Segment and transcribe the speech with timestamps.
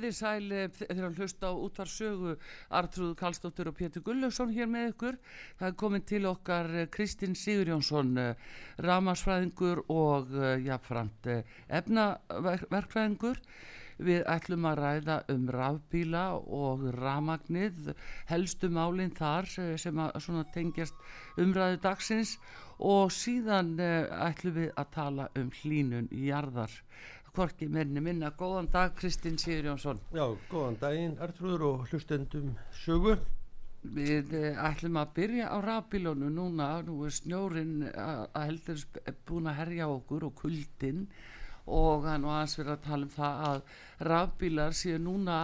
[0.00, 2.30] Komið þið sæl eh, þegar að hlusta á útvarsögu
[2.72, 5.18] Artrúð Kallstóttur og Pétur Gullarsson hér með ykkur.
[5.58, 10.32] Það er komið til okkar eh, Kristinn Sigurjónsson, eh, ramasfræðingur og
[10.64, 11.28] jáfnframt
[11.68, 13.42] efnaverkfræðingur.
[14.00, 17.92] Við ætlum að ræða um rafbíla og ramagnið,
[18.30, 19.44] helstu málinn þar
[19.76, 20.00] sem
[20.54, 20.96] tengjast
[21.36, 22.38] umræðu dagsins
[22.80, 26.72] og síðan ætlum við að tala um hlínun í jarðar
[27.40, 30.00] Korki menni minna, góðan dag Kristinn Sigur Jónsson.
[30.12, 32.50] Já, góðan daginn Artrúður og hlustendum
[32.82, 33.14] sögu.
[33.96, 38.84] Við eh, ætlum að byrja á rafbílónu núna, nú er snjórin að heldur
[39.24, 41.06] búin að herja okkur og kuldinn.
[41.64, 43.74] Og hann var aðeins verið að tala um það að
[44.10, 45.40] rafbílar séu núna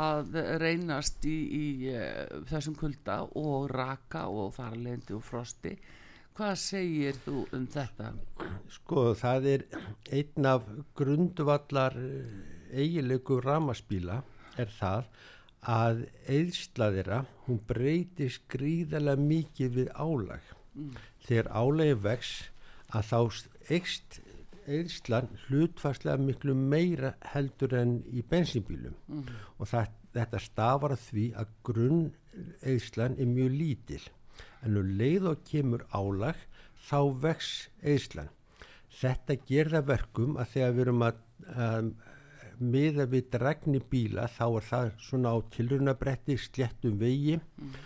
[0.00, 5.76] að reynast í, í, eh, þessum kulda og raka og fara lendi og frosti
[6.40, 8.10] Hvað segir þú um þetta?
[8.72, 9.62] Sko það er
[10.16, 10.62] einn af
[10.96, 12.30] grundvallar eh,
[12.80, 14.14] eigilegu ramaspíla
[14.56, 15.10] er það
[15.68, 15.98] að
[16.32, 20.46] eðslaðira hún breytir skrýðalega mikið við álag.
[20.72, 20.94] Mm.
[21.26, 22.30] Þegar álagi vex
[22.88, 23.18] að þá
[23.76, 24.16] ekst
[24.78, 29.28] eðslan hlutfarslega miklu meira heldur enn í bensinbílum mm.
[29.58, 32.00] og það, þetta stafar því að grunn
[32.64, 34.00] eðslan er mjög lítil
[34.64, 36.38] en nú leið og kemur álag
[36.88, 37.50] þá vex
[37.82, 38.30] eðslan.
[39.00, 41.20] Þetta gerða verkum að þegar við erum að,
[41.54, 41.92] að
[42.60, 47.76] miða við dregni bíla þá er það svona á tilrunabretti sléttum vegi mm.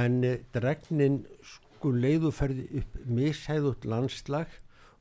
[0.00, 4.52] en eh, dregnin sko leiðu ferði upp mishæðut landslag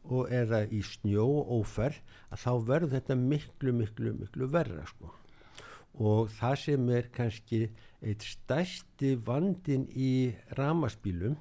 [0.03, 1.27] og eða í snjó
[1.59, 2.01] óferð
[2.33, 5.13] að þá verður þetta miklu miklu miklu verra sko
[5.93, 7.63] og það sem er kannski
[8.01, 11.35] eitt stærsti vandin í ramaspílum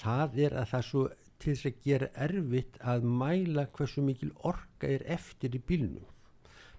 [0.00, 1.06] það er að það svo
[1.42, 6.06] til þess að gera erfitt að mæla hversu mikil orka er eftir í bílnum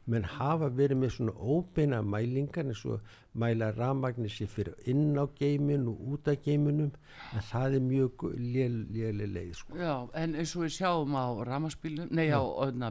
[0.07, 3.01] menn hafa verið með svona óbeina mælingar eins og
[3.38, 6.91] mæla ramagnir sér fyrir inn á geimin og út af geiminum
[7.35, 9.78] en það er mjög léli leið sko.
[9.78, 12.41] Já, en eins og við sjáum á ramaspílunum, nei á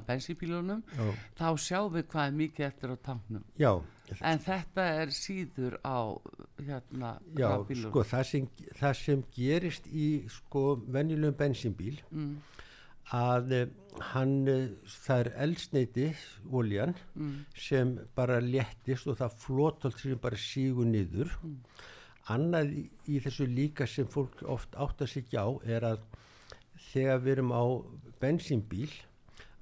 [0.07, 0.85] bensípílunum,
[1.39, 3.47] þá sjáum við hvað er mikið eftir á tanknum.
[3.59, 3.73] Já.
[4.23, 6.15] En þetta er síður á
[6.61, 7.49] hérna Já,
[7.89, 8.45] sko það sem,
[8.79, 12.37] það sem gerist í sko venjulegum bensínbíl mm
[13.15, 13.67] að uh,
[14.13, 14.71] hann, uh,
[15.07, 16.07] það er eldsneiti
[16.51, 17.35] oljan mm.
[17.55, 21.61] sem bara léttist og það flótalt sem bara sígur niður mm.
[22.35, 26.03] annað í, í þessu líka sem fólk oft átt að sigja á er að
[26.91, 27.65] þegar við erum á
[28.21, 28.91] bensínbíl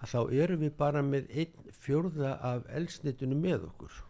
[0.00, 4.00] að þá erum við bara með einn fjörða af eldsneitinu með okkur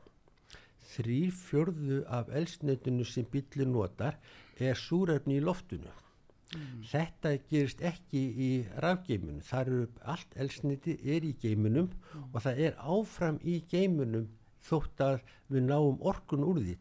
[0.95, 4.19] þrý fjörðu af eldsneitinu sem bílinn notar
[4.63, 5.91] er súrefni í loftinu
[6.55, 6.85] Mm.
[6.91, 8.51] Þetta gerist ekki í
[8.85, 12.31] rafgeimunum, þar eru allt elsniti er í geimunum mm.
[12.33, 14.31] og það er áfram í geimunum
[14.65, 15.19] þótt að
[15.53, 16.79] við náum orkun úr því.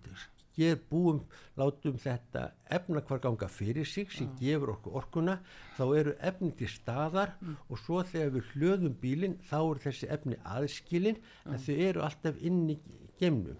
[0.54, 1.24] ger búum,
[1.58, 2.44] látum þetta
[2.78, 5.40] efna hvar ganga fyrir sig sem gefur okkur orkuna,
[5.78, 7.34] þá eru efni til staðar
[7.70, 12.38] og svo þegar við hlöðum bílinn þá eru þessi efni aðskilin en þau eru alltaf
[12.42, 12.78] inn í
[13.20, 13.58] geimnum.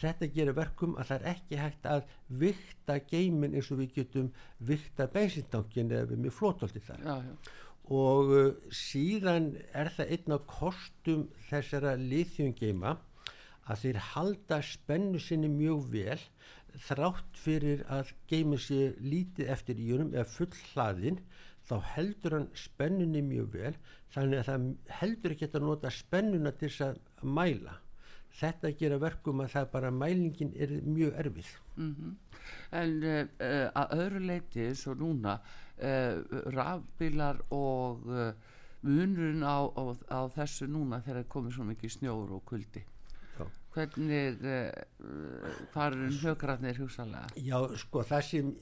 [0.00, 2.04] Þetta gerir verkum að það er ekki hægt að
[2.42, 4.30] vikta geimin eins og við getum
[4.70, 7.02] vikta bensintankin eða við með flótóldi þar.
[7.04, 7.56] Já, já,
[7.96, 12.96] og uh, síðan er það einn af kostum þessara lithiumgeima
[13.66, 16.20] að þeir halda spennu sinni mjög vel
[16.86, 21.20] þrátt fyrir að geimin sé lítið eftir í honum eða full hlaðin
[21.66, 23.72] þá heldur hann spennunni mjög vel
[24.14, 24.66] þannig að það
[25.00, 27.80] heldur ekki að nota spennuna til þess að mæla
[28.40, 31.54] þetta gera verkum að það bara mælingin er mjög erfið
[32.76, 33.22] En uh,
[33.74, 36.20] að öðru leiti og núna uh,
[36.54, 38.30] rafbílar og uh,
[38.86, 39.82] munurinn á, á,
[40.14, 42.84] á þessu núna þegar er komið svo mikið snjór og kuldi.
[43.36, 43.44] Já.
[43.74, 47.26] Hvernig uh, farin högratnir hugsalega?
[47.36, 48.54] Já, sko, það sem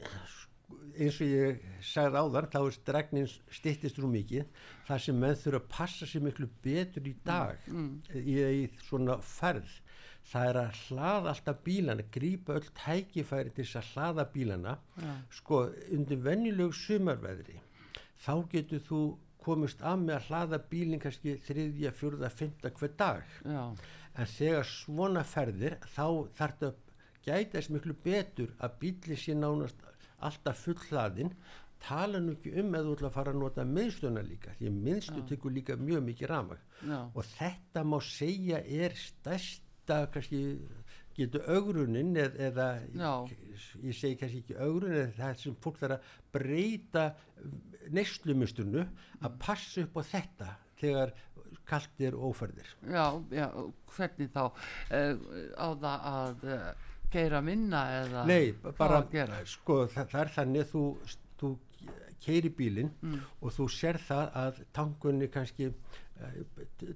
[0.94, 4.44] eins og ég sagði áðan þá er stregnin stittist rú mikið
[4.88, 9.80] það sem menn þurfa að passa sér miklu betur í dag í, í svona ferð.
[10.24, 14.78] Það er að hlaða alltaf bílana grípa öll tækifæri til þess að hlaða bílana.
[14.96, 15.12] Já.
[15.36, 15.60] sko
[15.92, 17.58] undir venjulegu sumarveðri
[18.24, 19.02] þá getur þú
[19.44, 23.34] komist að með að hlaða bílinn kannski þriðja, fjörða, fymta hver dag.
[23.44, 23.64] Já,
[24.14, 26.06] en þegar svona ferðir þá
[26.38, 26.80] þarf þetta að
[27.24, 29.84] gæta þess miklu betur að bíli sé nánast
[30.28, 31.34] alltaf fullhlaðinn.
[31.84, 34.78] Tala nú ekki um eða þú ætla að fara að nota miðstöna líka því að
[34.86, 40.40] miðstu tekur líka mjög mikið ramag já, og þetta má segja er stærsta kannski
[41.14, 43.12] getur augrunin eð, eða Já.
[43.84, 47.04] ég segi kannski ekki augrun en það sem fólk þarf að breyta
[47.94, 48.86] neyslumusturnu
[49.20, 50.50] að passa upp á þetta
[50.80, 51.14] þegar
[51.68, 53.46] kalt er óferðir já, já,
[53.94, 54.42] hvernig þá?
[54.90, 55.14] Uh,
[55.54, 59.02] á það að uh, geira minna eða Nei, bara,
[59.54, 60.82] sko, það, það er þannig þú,
[61.40, 61.52] þú
[62.24, 63.18] keiri bílinn Mm.
[63.42, 66.36] og þú sér það að tankunni kannski uh,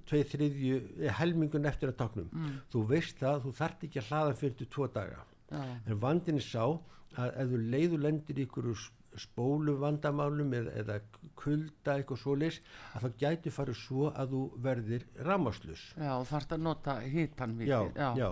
[0.09, 2.29] tvei þriðju, eh, helmingun eftir að tanknum.
[2.32, 2.55] Mm.
[2.73, 5.25] Þú veist það, þú þart ekki að hlaða fyrir til tvo daga.
[5.50, 6.65] Já, En vandin er sá
[7.19, 8.70] að ef þú leiðu lendir í ykkur
[9.19, 10.97] spólu vandamálum eða, eða
[11.41, 12.59] kulda eitthvað svoleiðis
[12.94, 15.82] að það gæti farið svo að þú verðir ramaslus.
[15.99, 17.99] já, þarft að nota hitan Já, mikið.
[18.20, 18.31] já,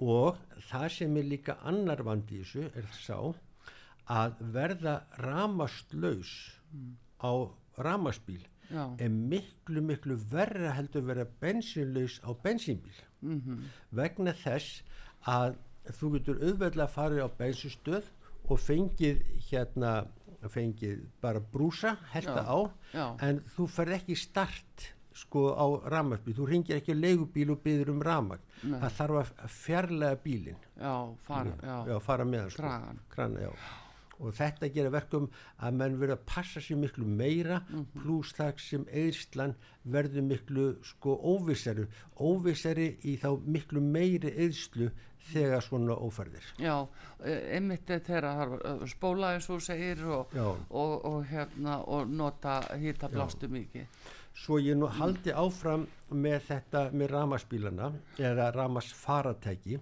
[0.00, 0.36] og
[0.70, 3.18] það sem er líka annar vandi í þessu er sá
[4.12, 6.32] að verða ramastlaus
[7.22, 7.32] á
[7.82, 12.98] ramasbíl já, er miklu miklu verra heldur að vera bensinlaus á bensínbíl.
[13.22, 14.82] Mhm, vegna þess
[15.26, 15.56] að
[15.96, 18.04] þú getur auðveldlega að fara á bensinstöð
[18.50, 20.06] og fengið hérna
[20.52, 22.58] fengið bara brúsa, helta Já, á
[22.92, 23.06] já.
[23.26, 27.94] en þú ferð ekki start sko á ramagsbíl, þú ringir ekki á leigubíl og byður
[27.94, 28.76] um ramag Nei.
[28.82, 32.70] það þarf að fjarlæga bílinn já, fara, já, já, fara með sko.
[33.14, 33.52] Krana, já.
[34.16, 35.26] og þetta gerir verkum
[35.60, 38.02] að menn verður að passa sér miklu meira mm Mhm.
[38.02, 39.54] pluss það sem eðslan
[39.84, 41.84] verður miklu sko óvissari
[42.20, 44.90] óvissari í þá miklu meiri eðslu
[45.32, 46.86] þegar svona óferðir já,
[47.24, 48.24] eh, einmitt er þegar
[48.62, 50.32] að spóla eins og segir og,
[50.70, 53.86] og, og hérna og nota hita blástu mikið.
[54.36, 57.90] Svo ég nú haldi áfram með þetta með ramaspílana
[58.30, 59.78] eða ramasfaratæki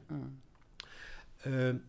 [1.50, 1.80] um,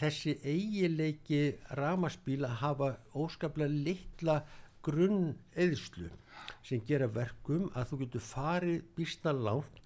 [0.00, 1.42] þessi eigileiki
[1.78, 4.40] ramaspíla hafa óskaplega litla
[4.86, 6.10] grunn eðslu
[6.66, 9.80] sem gera verkum að þú getur farið býstna langt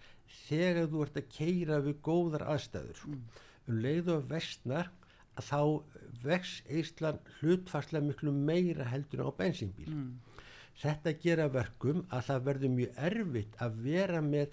[0.47, 3.05] þegar þú ert að keira við góðar aðstæður.
[3.11, 3.23] Um
[3.71, 4.91] leiðu að vestnar
[5.39, 5.61] að þá
[6.25, 9.89] vex eðslan hlutfarslega miklu meira heldur á bensínbíl
[10.81, 14.47] Þetta gera verkum að það verður mjög erfitt að vera með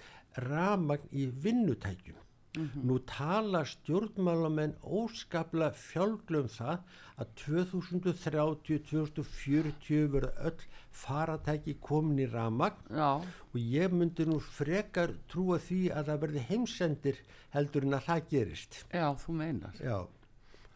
[0.47, 2.19] ramagn í vinnutækjum.
[2.57, 6.79] Nú tala stjórnmálamenn óskapla fjálglum það
[7.21, 10.61] að 2030-2040 verða öll
[11.01, 16.41] faratæki komin í ramagn Já, og ég myndi nú frekar trúa því að það verði
[16.49, 17.17] heimsendir
[17.53, 18.73] heldur en að það gerist.
[18.89, 19.75] já, þú meinar.
[19.77, 19.99] Já,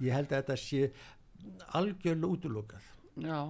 [0.05, 0.81] ég held að þetta sé
[1.81, 2.85] algjörlega útlokað.
[3.25, 3.41] Já,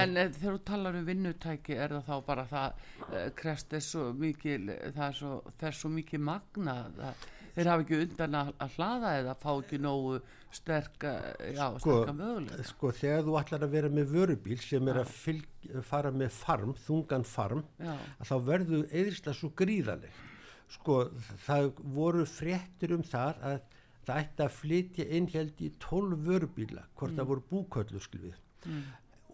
[0.00, 3.94] en e, þegar þú talar um vinnutæki er það þá bara það e, krest þess
[3.94, 4.62] svo mikil,
[4.96, 5.34] það er svo,
[5.70, 9.80] er svo mikið magna, það, þeir hafa ekki undan að, að hlaða eða fá ekki
[9.82, 10.18] nógu
[10.54, 11.14] sterka,
[11.50, 12.66] já, sterka mögulega.
[12.68, 16.76] sko þegar þú ætlar að vera með vörubíl sem er að fylg, fara með farm,
[16.86, 20.22] þungan farm Já, þá verður eðislega svo gríðaleg
[20.74, 21.00] sko
[21.44, 23.58] það voru fréttir um það að
[24.04, 28.40] það ætti að flytja inn held í 12 vörubíla hvort það voru búköllu skilvið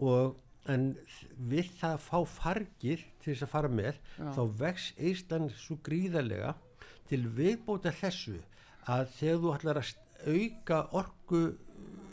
[0.01, 0.37] og
[0.71, 0.91] en
[1.51, 4.29] við það að fá fargir til þess að fara með Já.
[4.37, 6.55] þá vex eistan svo gríðalega
[7.11, 8.37] til viðbóta þessu
[8.91, 9.91] að þegar þú ætlar að
[10.31, 11.43] auka orku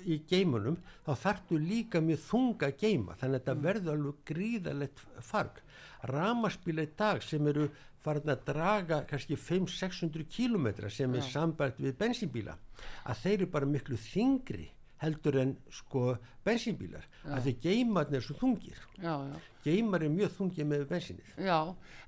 [0.07, 5.59] í geimunum þá þarftu líka mjög þunga geima þannig að þetta verður alveg gríðalegt farg.
[6.07, 7.67] Ramaspíla í dag sem eru
[8.03, 12.55] farin að draga kannski 500-600 kílometra sem er sambært við bensínbíla
[13.03, 14.69] að þeir eru bara miklu þingri
[15.01, 16.15] heldur en sko
[16.47, 19.37] bensínbílar að þeir geimarnir er svo þungir já, já,
[19.67, 21.59] geimar er mjög þungir með bensinnið já,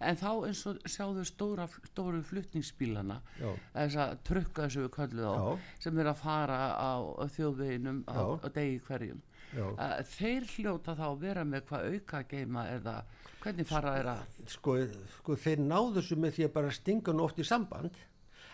[0.10, 3.50] en þá eins og sjáðu stóra, stóru flutningsbílana Já.
[3.76, 5.72] þess að trukka þessu við kölluð á Já.
[5.86, 6.92] sem er að fara á,
[7.36, 8.26] þjóðveginum á, Já.
[8.42, 9.66] á degi hverjum Já.
[9.66, 13.00] Uh, þeir hljóta þá að vera með hvað auka geima eða
[13.42, 14.76] hvernig fara þeir að sko,
[15.16, 17.98] sko þeir náðu þessu með því að bara stinga oft í samband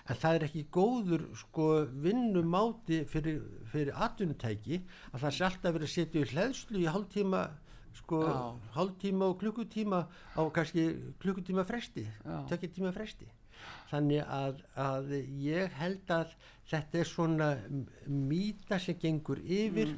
[0.06, 1.68] en það er ekki góður sko
[2.04, 3.40] vinnumáti fyrir,
[3.72, 4.82] fyrir atvinnutæki
[5.12, 7.46] að það sé alltaf verið að setja í hlæðslu í hálftíma
[7.96, 8.22] sko
[8.76, 10.04] hálftíma og klukkutíma
[10.38, 10.86] á kannski
[11.24, 12.38] klukkutíma fresti Já.
[12.52, 13.28] tökja tíma fresti.
[13.90, 16.34] Þannig að, að ég held að
[16.70, 17.50] þetta er svona
[18.06, 19.96] mýta sem gengur yfir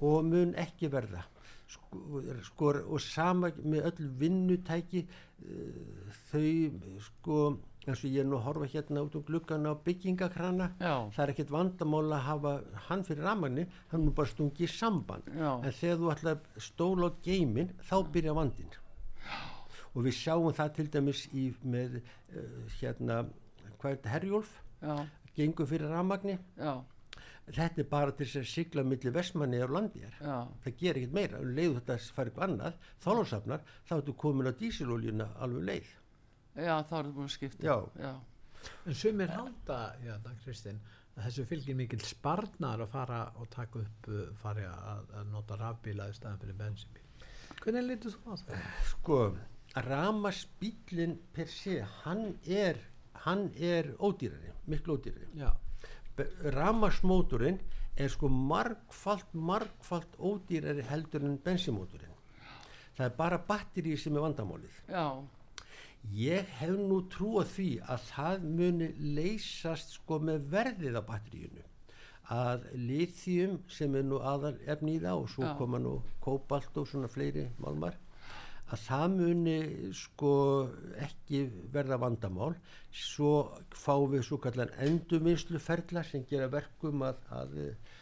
[0.00, 1.24] og mun ekki verða.
[1.66, 7.40] Sko, sko og sama með öll vinnutæki uh, þau sko
[7.86, 10.72] eins og ég er nú að horfa hérna út um gluggan á byggingakrana.
[10.80, 10.94] Já.
[11.14, 12.56] það er ekkert vandamál að hafa
[12.88, 15.30] hann fyrir ramagni, hann er nú bara stungið í samband.
[15.30, 15.52] Já.
[15.62, 18.74] en þegar þú ætlar að stóla á geimin þá byrja vandin
[19.96, 23.22] og við sjáum það til dæmis í, með uh, hérna
[23.80, 24.52] hvað er þetta, Herjólf?
[25.36, 26.72] Gengur fyrir ramagni já,
[27.46, 31.40] þetta er bara til þess að sigla milli vestmanni landið já, það gerir ekkert meira,
[31.40, 35.94] um leið þetta fara eitthvað annað þálansafnar, þá ertu komin á dísilóljuna alveg leið
[36.56, 37.66] já, þá er það búin að skipta.
[37.66, 37.76] Já.
[38.00, 38.12] já,
[38.86, 40.78] En sumir halda, hérna Kristinn,
[41.16, 45.58] að þessu fylgir mikil sparnar að fara og taka upp, uh, fari að, að nota
[45.60, 47.04] rafbíla í staðan fyrir bensinbíl.
[47.62, 48.66] Hvernig litur þú á það?
[48.90, 49.20] sko,
[49.86, 52.82] ramaspílinn per se, hann er
[53.26, 55.30] hann er ódýrari, miklu ódýrari.
[55.40, 55.50] Já,
[56.56, 57.58] ramasmótorinn
[57.96, 62.16] er sko margfalt, margfalt ódýrari heldur en bensinmótorinn
[62.96, 64.76] það er bara batteri sem er vandamálið.
[64.88, 65.04] Já,
[66.12, 71.64] Ég hef nú trú að því að það muni leysast sko með verðið á batteríunu
[72.36, 75.52] að lithium sem er nú aðal efni í það og svo Já.
[75.58, 77.98] koma nú kóbalt og svona fleiri málmar
[78.66, 79.58] að það muni
[79.94, 80.32] sko
[81.06, 81.44] ekki
[81.74, 82.56] verða vandamál.
[82.90, 87.94] Svo fáum við svo kallan endurvinnsluferla sem gera verkum að, að uh,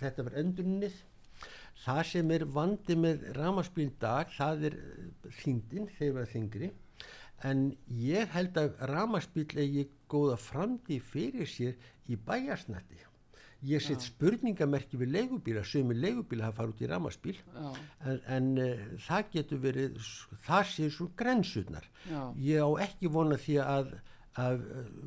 [0.00, 1.00] þetta verður endurunnið.
[1.82, 4.78] Það sem er vandi með ramaspíl dag það er
[5.40, 6.72] þingdin þegar það er þingri
[7.48, 7.70] en
[8.00, 11.74] ég held að ramaspíl eigi góða framtíð fyrir sér
[12.10, 13.00] í bæjarsnætti
[13.66, 17.68] ég set spurningamerki við leigubíla sömur leigubíla hafa farið út í ramaspíl já,
[18.10, 20.00] en, en uh, það getur verið
[20.46, 22.22] það sé svo grensurnar Já.
[22.42, 23.94] ég á ekki vona því að
[24.40, 24.62] að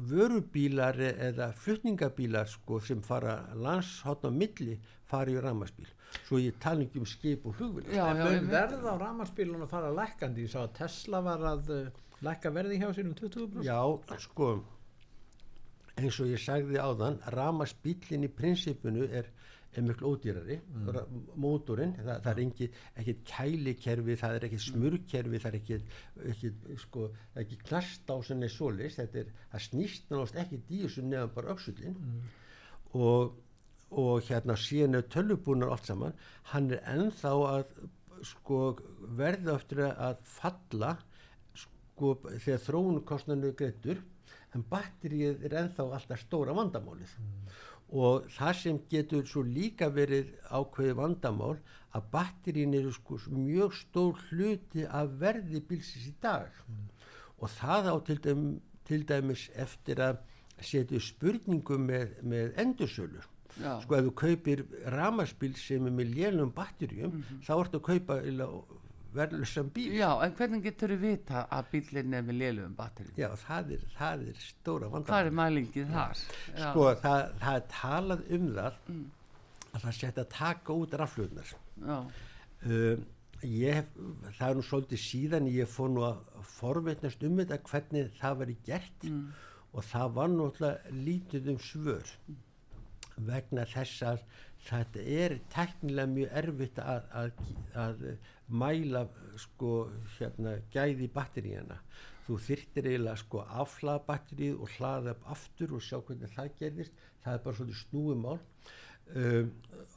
[0.05, 4.75] vörubílar eða flutningabílar sko sem fara landshotn á milli
[5.09, 5.89] fari í ramaspíl
[6.27, 8.51] svo ég tala ekki um skip og flugvill já, en já, mun einmitt.
[8.53, 10.45] verð á rafmarsbílun að fara lækkandi?
[10.45, 13.65] Ég sá að Tesla var að uh, lækka verði hjá sér um 20%.
[13.65, 13.79] Já,
[14.23, 14.53] sko
[15.99, 19.29] eins og ég sagði áðan ramaspílinn í prinsipinu er,
[19.75, 20.57] er miklu ódýrari.
[20.73, 21.21] Mm.
[21.39, 25.79] mótorinn, það, það er ekki, kælikerfi, það er ekki smurkerfi það er ekki,
[26.33, 26.51] ekki
[26.83, 27.07] sko,
[27.41, 31.97] ekki knastdásin eða solis þetta er, það snýst náttúrulega ekki dísun neðan bara öksullin
[32.95, 33.35] og,
[33.91, 36.15] og hérna síðan er tölvubúnar allt saman.
[36.51, 37.75] Hann er ennþá að
[38.25, 38.61] sko
[39.15, 40.95] verða eftir að falla
[41.95, 44.01] sko þegar þróunukostnanu er greittur
[44.55, 47.13] en batterið er ennþá alltaf stóra vandamálið.
[47.95, 51.55] Og það sem getur svo líka verið ákveði vandamál
[51.95, 56.51] að batterín eru sko mjög stór hluti af verði bílsins í dag.
[57.39, 58.43] Og það á til, dæm,
[58.87, 60.19] til dæmis eftir að
[60.59, 63.23] setja spurningu með, með endursölu.
[63.55, 63.77] Já.
[63.79, 64.61] sko ef þú kaupir
[64.91, 68.17] ramaspíl sem er með lélum batterjum þá ertu að kaupa
[69.17, 73.27] verðlusam bíl já, en hvernig getur þið vita að bílinn er með lélugum batteri Já,
[73.45, 75.09] það er, það er stóra vandamál.
[75.11, 76.23] hvað er mælingið þar.
[76.55, 76.69] Já.
[76.69, 78.79] Sko, það, það er talað um það
[79.75, 81.55] að það setja að taka út rafluðnar.
[81.85, 81.99] já,
[82.65, 83.01] Um,
[83.45, 83.89] ég,
[84.39, 86.21] það er nú svolítið síðan ég fór nú að
[86.55, 89.05] forveitnast um þetta hvernig það var gert.
[89.75, 92.13] Og það var náttúrulega lítið um svör
[93.27, 94.23] vegna þess að
[94.65, 97.43] þetta er teknilega mjög erfitt að, að,
[97.85, 98.03] að
[98.49, 99.05] mæla
[99.41, 99.71] sko
[100.17, 101.79] hérna gæði batteríana.
[102.25, 107.05] Þú þyrtir eiginlega sko afhlaða batterið og hlaða upp aftur og sjá hvernig það gerðist.
[107.21, 108.39] Það er bara svolítið snúumál.
[109.05, 109.51] Um,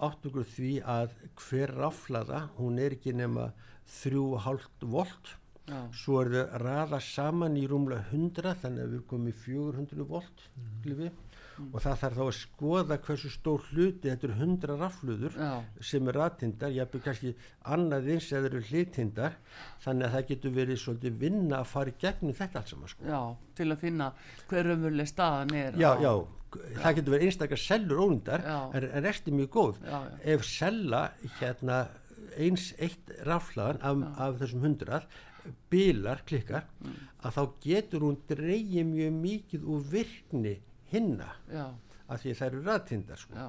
[0.04, 3.48] átt okkur því að hver raflaða hún er ekki nema
[3.88, 5.36] 3,5 volt.
[5.68, 5.80] Já.
[5.92, 10.44] svo er þau raða saman í rúmlega 100 þannig að við erum komið 400 volt
[10.56, 10.68] mm.
[11.72, 15.50] Og það þarf þá að skoða hversu stór hluti þetta eru 100 rafluður Já.
[15.90, 17.32] sem er rattindar, ég hef kannski
[17.74, 19.36] annað eins eða eru hlitindar
[19.84, 23.04] þannig að það getur verið svolítið vinna að fara gegnum þetta allt saman sko.
[23.08, 23.22] Já,
[23.58, 24.10] til að finna
[24.48, 26.12] hver umvöldlega staðan er já, á- já,
[26.82, 30.20] það getur verið einstakar sellur ónundar en, en resti mjög góð Já, já.
[30.34, 31.02] ef sella
[31.40, 31.80] hérna
[32.38, 35.08] eins eitt raflaðan af, af þessum hundrað
[35.72, 36.94] bilar, klikkar Mm.
[37.24, 40.52] að þá getur hún dreigið mjög mikið úr virkni
[40.92, 41.66] hinna Já,
[42.08, 43.48] af því að það eru rattindar sko.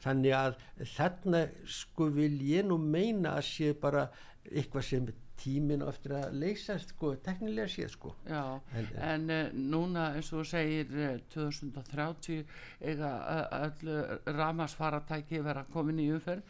[0.00, 0.54] þannig að
[0.96, 4.06] þarna sko vil ég nú meina að sé bara
[4.50, 5.10] eitthvað sem
[5.40, 8.42] tíminn á eftir að leysast sko, teknilega séð sko já.
[8.76, 12.44] En- En, uh, núna eins og segir uh, 2030
[12.80, 16.42] eiga uh, öllu ramasfaratæki vera komin í umferð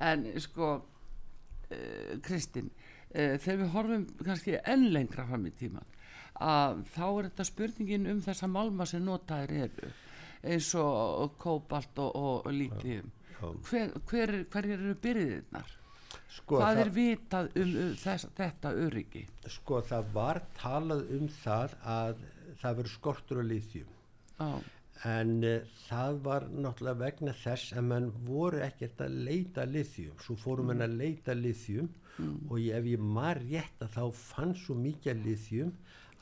[0.00, 5.84] en sko uh, Kristinn uh, þegar við horfum kannski enn lengra fram í tíman
[6.44, 9.90] að þá er þetta spurningin um þessa málma sem notaðir eru
[10.46, 13.50] eins og kóbalt og, og, og lítium já.
[13.70, 15.74] hver, hver, hver eru byrðirnar?
[16.30, 19.26] sko, Hvað það, er vitað um uh, þess, þetta öryggi?
[19.58, 22.24] sko það var talað um það að
[22.62, 23.94] það verður skortur líþjum
[24.38, 24.50] Já,
[25.10, 30.38] en uh, það var náttúrulega vegna þess að mann voru ekkert að leita lithium svo
[30.38, 34.74] fórum mann að leita lithium og ég, ef ég maður rétt að þá fann svo
[34.78, 35.74] mikið lithium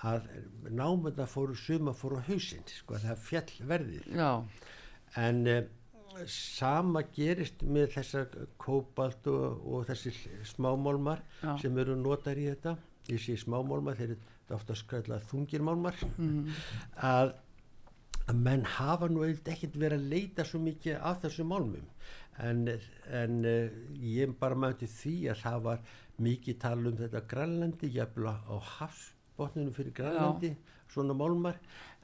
[0.04, 0.26] að
[0.68, 4.08] námönda fóru suma fóru á hausinn sko það fjall verðið.
[4.12, 4.30] Já,
[5.22, 5.62] en uh,
[6.30, 8.26] sama gerist með þessa
[8.60, 10.12] kóbalt og, og þessi
[10.52, 11.56] smámálmar Já.
[11.62, 12.76] sem eru notar í þetta.
[13.06, 15.98] Þessi smámálmar, þeir eru ofta skræðlega þungir málmar
[17.10, 17.34] að,
[18.26, 21.92] að menn hafa nú eitthvað ekkert verið að leita svo mikið af þessum málmum.
[22.44, 22.66] En,
[23.16, 28.32] en uh, ég bara mæti því að það var mikið tala um þetta grænlandi, jafnvel
[28.32, 28.56] á á
[29.36, 30.56] hafsbotninu fyrir grænlandi
[30.88, 31.58] svona málmar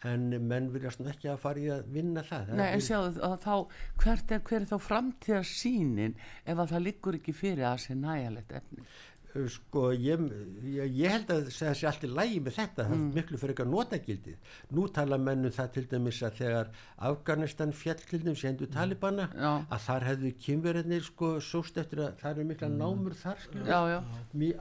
[0.04, 3.28] en menn viljast nú ekki að fara í að vinna það Það Nei, en sjáðu
[3.44, 3.54] þá,
[4.02, 7.94] hvert er, hver er þá framtíðar sínin ef að það liggur ekki fyrir að sé
[7.94, 8.86] nægjalegt efni?
[9.32, 10.20] Sko ég,
[10.68, 13.54] ég, ég held að það sé allt í lægi með þetta, það er miklu fyrir
[13.54, 14.50] eitthvað notagildið.
[14.76, 16.68] Nú tala mennum það til dæmis að þegar
[17.08, 19.52] Afganistan fjall til dæmis í hendur Talibana Já.
[19.72, 23.80] að þar hefðu kynverðinir sko sóst eftir að það eru mikla námur þar skilur, Já,
[23.94, 23.98] já,
[24.36, 24.52] mý-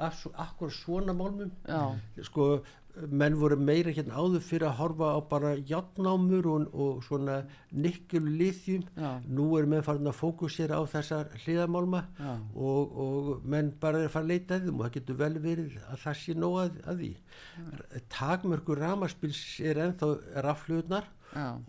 [0.45, 1.52] akkur svona málmum.
[1.67, 1.84] Já,
[2.32, 2.48] sko
[3.12, 7.38] menn voru meira hérna áður fyrir að horfa á bara játnámur og, og svona
[7.71, 9.21] nikkel lithium Já.
[9.27, 12.34] nú er menn farin að fókusera á þessar hliðamálma Já.
[12.56, 15.34] og, og menn bara er að fara að leita að þeim og það getur vel
[15.47, 17.12] verið að það sé nóg að, að því
[18.17, 20.12] takmörku ramaspils er ennþá
[20.47, 21.12] rafluðnar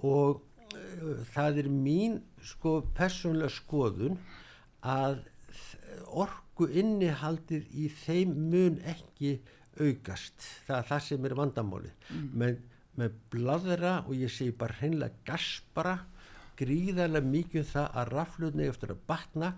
[0.02, 4.18] og uh, það er mín sko persónlega skoðun
[4.82, 5.22] að
[6.11, 9.37] orku innihaldið í þeim mun ekki
[9.80, 10.46] aukast.
[10.66, 12.30] Það er það sem er vandamáli mm.
[12.42, 12.62] með,
[13.00, 15.98] með bladra og ég segi bara hreinlega gaspara
[16.61, 19.52] gríðarlega mikið um það að rafluðni eftir að batna.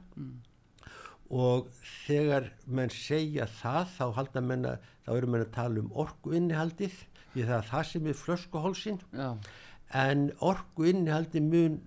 [1.35, 1.71] Og
[2.05, 6.35] þegar menn segja það þá halda menn að þá eru menn að tala um orku
[6.37, 6.97] innihaldið
[7.35, 9.01] því það er það sem er flöskuhólsinn
[10.05, 11.81] en orku innihaldi mun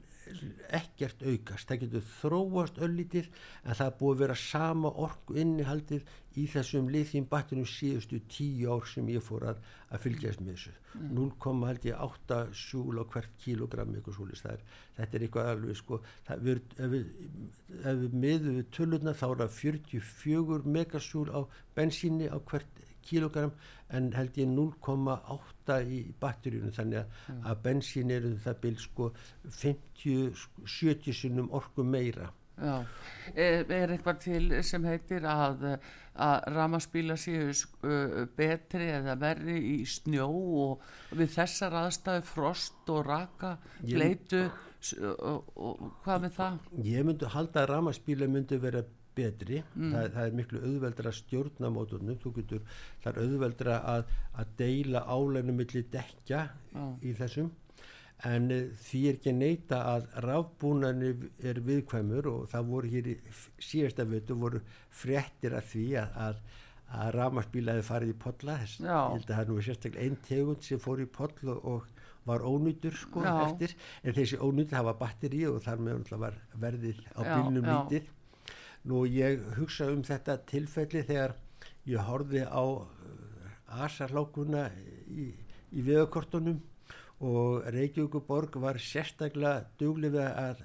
[0.78, 3.28] ekkert aukast, það getur þróast öllítið
[3.64, 8.70] en það er búið að vera sama orku innihaldið í þessum lithium batterum síðustu tíu
[8.74, 10.74] ár sem ég fór að, að fylgjast með þessu.
[11.18, 14.66] 0,8 sjúl á hvert kilogramm eitthvað svolítið, er,
[14.98, 16.02] þetta er eitthvað alveg sko,
[16.46, 17.08] við, ef við,
[17.82, 21.42] ef við miðum við tölurna þá er það 44 megasjúl á
[21.78, 23.54] bensíni á hvert kilogram
[23.98, 29.12] en held ég 0,8 í batteríunum þannig að, að bensín eru það byrj sko
[29.62, 32.76] 50-70 sinnum orku meira já.
[33.36, 35.66] Er, er eitthvað til sem heitir að,
[36.24, 40.28] að ramaspíla séu uh, betri eða verri í snjó
[40.68, 46.58] og við þessar aðstæðu frost og raka, bleitu og, og hvað með það?
[46.86, 48.84] ég myndi halda að ramaspíla myndi vera
[49.18, 52.66] betri, það, það er miklu auðveldra að stjórna mótornum, þú getur
[53.04, 56.84] það er auðveldra að, að deila álægnu milli dekja Já.
[57.02, 57.50] í þessum.
[58.26, 61.12] En uh, því er ekki að neyta að rafbúnani
[61.46, 63.18] er viðkvæmur og það voru hér í
[63.62, 66.40] síðasta veitu voru fréttir af því að, að,
[66.98, 70.18] að ramaspíla hefði farið í podla þess, ég held að það er nú sérstaklega einn
[70.26, 71.94] tegund sem fór í poll og,
[72.28, 73.34] var ónýtur sko Já.
[73.46, 73.74] eftir.
[74.04, 78.02] En þessi ónýtur hafa batteri og þar með var verðið á bílnum já.
[78.88, 81.36] Nú ég hugsa um þetta tilfelli þegar
[81.88, 84.68] ég horfði á uh, asarlákuna
[85.10, 85.32] í,
[85.74, 86.62] í veðakortunum
[87.28, 90.62] og Reykjavíkuborg var sérstaklega dugli við að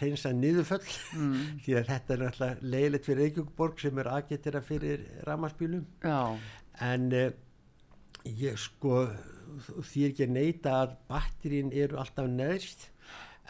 [0.00, 0.84] reynsa niðurföll.
[1.16, 1.40] Mm.
[1.64, 6.20] því að þetta er náttúrulega leiðilegt fyrir Reykjavíkuborg sem er aðgetira fyrir ramaspílum Já,
[6.84, 7.30] en uh,
[8.26, 9.06] ég sko
[9.86, 12.90] því ekki að neyta að batterín eru alltaf neðst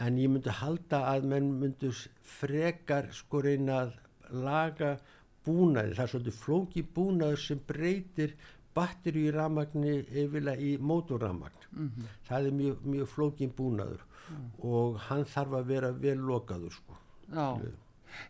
[0.03, 1.91] en ég myndi halda að menn myndu
[2.37, 3.95] frekar sko reyna að
[4.43, 4.97] laga
[5.47, 8.35] búnaði, það er svolítið flóki búnaður sem breytir
[8.77, 12.13] batteri í ramagni yfirlega í mótorramagn mm -hmm.
[12.27, 14.47] það er mjög, mjög flókin búnaður mm.
[14.59, 16.97] og hann þarf að vera vel lokaður sko.
[17.31, 17.47] Já,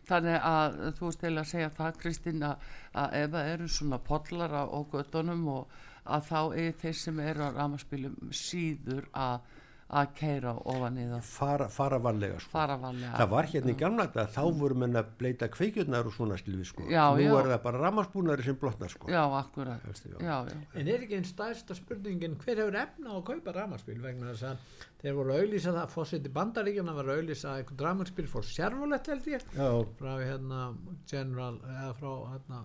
[0.08, 2.56] þannig að þú eða að segja það Kristín að,
[2.94, 5.68] að ef það eru svona podlar á göttunum og
[6.04, 9.40] að þá er þeir sem eru á ramaspilum síður að
[9.88, 11.20] að keira ofan í það.
[11.24, 12.50] Fara, fara varlega, sko.
[12.52, 13.12] fara varlega.
[13.16, 16.66] Það var hérna í gamla þetta þá voru menn að bleita kveikjurnar og svona stilvi
[16.68, 16.84] sko.
[16.92, 17.36] já, nú já.
[17.38, 19.08] er það bara ramaspúnari sem blotnar sko.
[19.08, 19.86] já, akkurat.
[20.20, 20.36] Já,
[20.74, 24.50] en er ekki einn stærsta spurningin hver hefur efna á að kaupa ramaspíl vegna þess
[24.50, 29.08] að þeir voru að auðlýsa það fórseti bandaríkjana var að auðlýsa eitthvað ramaspíl fór sérfulett
[29.08, 29.48] held ég.
[29.56, 30.60] Frá hérna
[31.08, 32.60] general eða frá hérna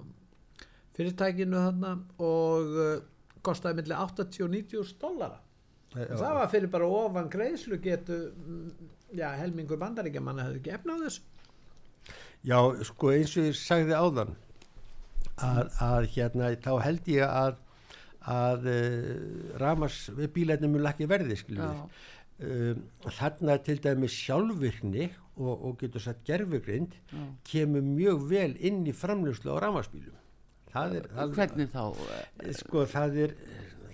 [0.94, 2.94] fyrirtækinu hérna og uh,
[3.46, 5.40] kostaði millir 80-90 dólara
[5.94, 8.20] og það var fyrir bara ofan greiðslu getu
[9.14, 11.28] já, helmingur bandaríkja manna hefði ekki efna á þessu.
[12.44, 12.58] Já,
[12.90, 14.34] sko eins og ég sagði áðan
[15.38, 17.62] að, að hérna þá held ég að
[18.24, 26.04] að uh, ramars bílarnir mjög lakki verði um, þarna til dæmi sjálfvirkni og, og getur
[26.04, 26.96] satt gerfugrind
[27.50, 30.16] kemur mjög vel inn í framljóslu á ramarsbílum
[30.74, 31.84] er, hvernig þá?
[32.58, 33.36] sko það er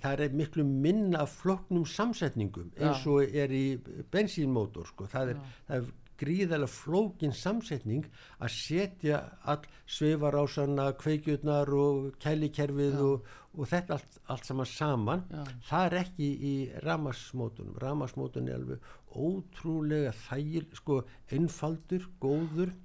[0.03, 3.65] það er miklu minna floknum samsetningum eins og er í
[4.11, 5.07] bensínmótor sko.
[5.11, 8.07] það er, það er gríðarlega flókin samsetning
[8.43, 15.23] að setja all sveifarásanna, kveikjurnar og kælikerfið og, og þetta allt, allt saman saman.
[15.31, 15.43] Já.
[15.69, 16.53] það er ekki í
[16.85, 21.01] ramasmótunum ramasmótun er alveg ótrúlega þægil, sko
[21.33, 22.75] einfaldur, góður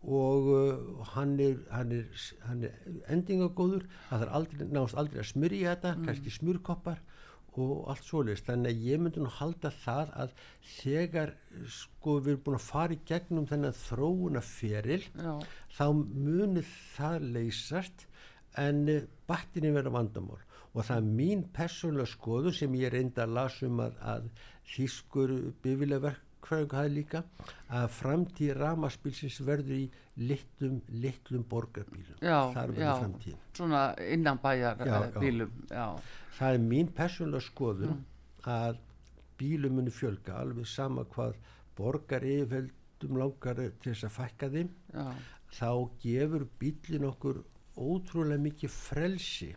[0.00, 2.76] og uh, hann er, hann er, hann er
[3.12, 3.86] endingagóður.
[4.08, 6.06] Það er aldrei, náðast aldrei að smyrja þetta mm.
[6.08, 7.02] kannski smurkoppar
[7.60, 11.32] og allt svoleiðist, þannig að ég myndi nú halda það að þegar
[11.74, 15.02] sko við erum búin að fara í gegnum þennan þróuna feril
[15.74, 18.06] þá munir það leysast
[18.60, 18.84] en
[19.28, 20.40] battinni verður vandamál.
[20.70, 24.28] Og það er mín persónulega skoðu sem ég reynda að lasum að, að
[24.70, 25.32] þýskur
[25.64, 26.14] bifilega
[26.46, 27.22] hverjum það líka
[27.80, 29.84] að framtíð ramaspílsins verður í
[30.20, 32.18] litlum, litlum borgarbílum.
[32.20, 35.86] Já, þar verður framtíð svona innan bæjar já, bílum já.
[36.38, 38.04] það er mín persónulega skoðun mm.
[38.54, 38.80] að
[39.40, 41.38] bílum muni fjölga alveg sama hvað
[41.78, 44.74] borgar yfirveldum langar til þess að fækka þeim.
[45.50, 45.70] Þá
[46.02, 47.42] gefur bílin okkur
[47.80, 49.50] ótrúlega mikið frelsi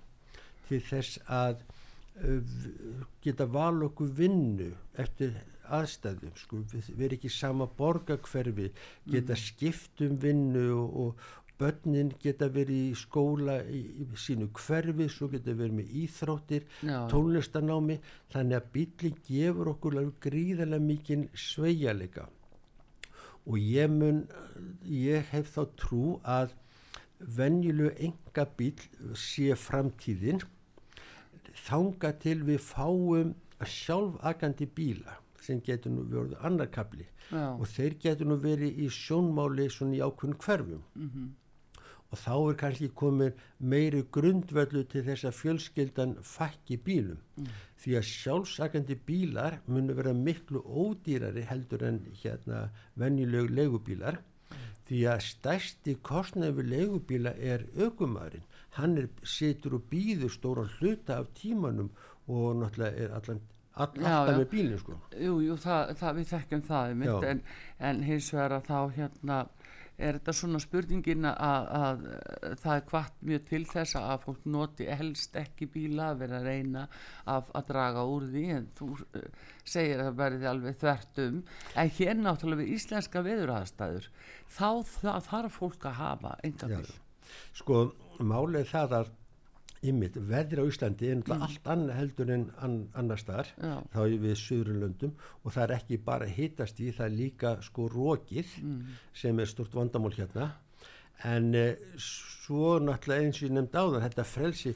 [0.67, 1.63] til þess að
[3.23, 4.69] geta val okkur vinnu
[5.01, 5.33] eftir
[5.73, 8.67] aðstæðum sko, við, erum ekki sama borgarkverfi
[9.09, 9.39] geta mm.
[9.39, 11.23] skipt um vinnu og, og
[11.61, 16.97] börnin geta verið í skóla í, í sínu hverfi svo geta verið með íþróttir Já.
[17.09, 17.99] tónlistanámi
[18.33, 22.27] þannig að bílinn gefur okkur gríðarlega mikið sveigjalega
[23.43, 24.25] og ég mun
[24.87, 26.53] ég hef þá trú að
[27.37, 28.75] venjulegu enga bíl
[29.17, 30.43] sé framtíðin
[31.67, 33.33] þanga til við fáum
[33.67, 37.53] sjálfagandi bíla sem getur nú verið annar kapli Já.
[37.53, 41.29] og þeir getur nú verið í sjónmáli svona í ákveðin hverfum mm -hmm.
[42.11, 47.47] og þá er kannski komið meiri grundvöldu til þess að fjölskyldan fækki bílum mm.
[47.81, 54.57] því að sjálfsakandi bílar munu vera miklu ódýrari heldur en hérna venjulegu legubílar mm.
[54.87, 61.19] því að stærsti kostnaði við legubíla er aukumærin hann er, situr og býður stóran hluta
[61.21, 61.91] af tímanum
[62.27, 63.41] og náttúrulega er allan
[63.73, 64.99] all, alltaf með bílinn sko.
[65.17, 67.13] Jú, jú, það, það, við þekkjum það Já.
[67.31, 67.43] en,
[67.89, 69.43] en hins vegar að þá hérna
[70.03, 72.05] er þetta svona spurningin að, að,
[72.49, 76.39] að það er hvart mjög til þess að fólk noti helst ekki bíla að vera
[76.39, 76.85] að reyna
[77.29, 79.27] að, að draga úr því en þú uh,
[79.61, 81.39] segir að það verði alveg þvertum
[81.83, 84.09] en hér náttúrulega við íslenska veðuraðstæður
[84.57, 84.69] þá
[85.29, 86.97] þarf fólk að hafa enga bíl.
[87.53, 87.83] Sko
[88.19, 89.11] málið það að
[89.83, 93.63] ymmit, veðri á Íslandi er náttúrulega allt annað heldur en an, annar staðar Mm.
[93.67, 93.81] Já.
[93.93, 95.11] þá við Suðurlöndum
[95.43, 98.83] og það er ekki bara hittast í, það líka sko rókið Mm.
[99.13, 100.51] sem er stort vandamál hérna
[101.25, 104.75] en eh, svo náttúrulega eins og ég nefndi áðan þetta frelsi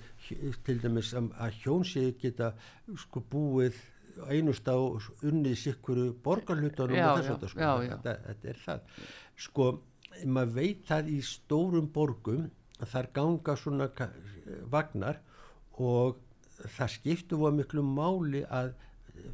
[0.66, 2.52] til dæmis að, að hjón sé geta
[2.98, 3.76] sko búið
[4.30, 4.76] einust á
[5.24, 7.74] unnið sikkuru borgarhlutunum Já, og þess að sko.
[7.88, 8.80] Þetta, þetta er það
[9.38, 9.68] sko
[10.26, 12.48] maður veit það í stórum borgum
[12.86, 13.88] þar ganga svona
[14.70, 15.20] vagnar
[15.78, 16.20] og
[16.78, 18.74] það skiptu var miklu máli að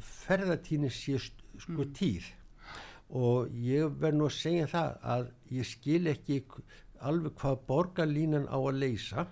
[0.00, 2.30] ferðatíni sé sko tíð.
[3.14, 6.38] Og ég verð nú að segja það að ég skil ekki
[7.04, 9.26] alveg hvað borgarlínan á að leysa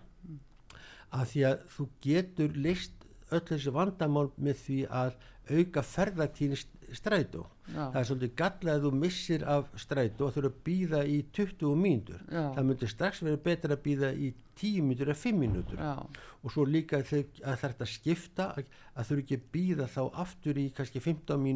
[1.13, 5.17] af því að þú getur list öll þessi vandamál með því að
[5.53, 6.59] auka ferðartíni
[6.93, 7.85] strætó Já.
[7.93, 11.77] það er svolítið gallað að þú missir af strætó og þurfa að býða í 20
[11.79, 12.45] mínútur Já.
[12.57, 16.65] það myndir strax verið betra að býða í 10 mínútur eða 5 mínútur og svo
[16.67, 18.73] líka að þetta skipta að,
[19.07, 21.47] þurfa ekki að býða þá aftur í kannski 15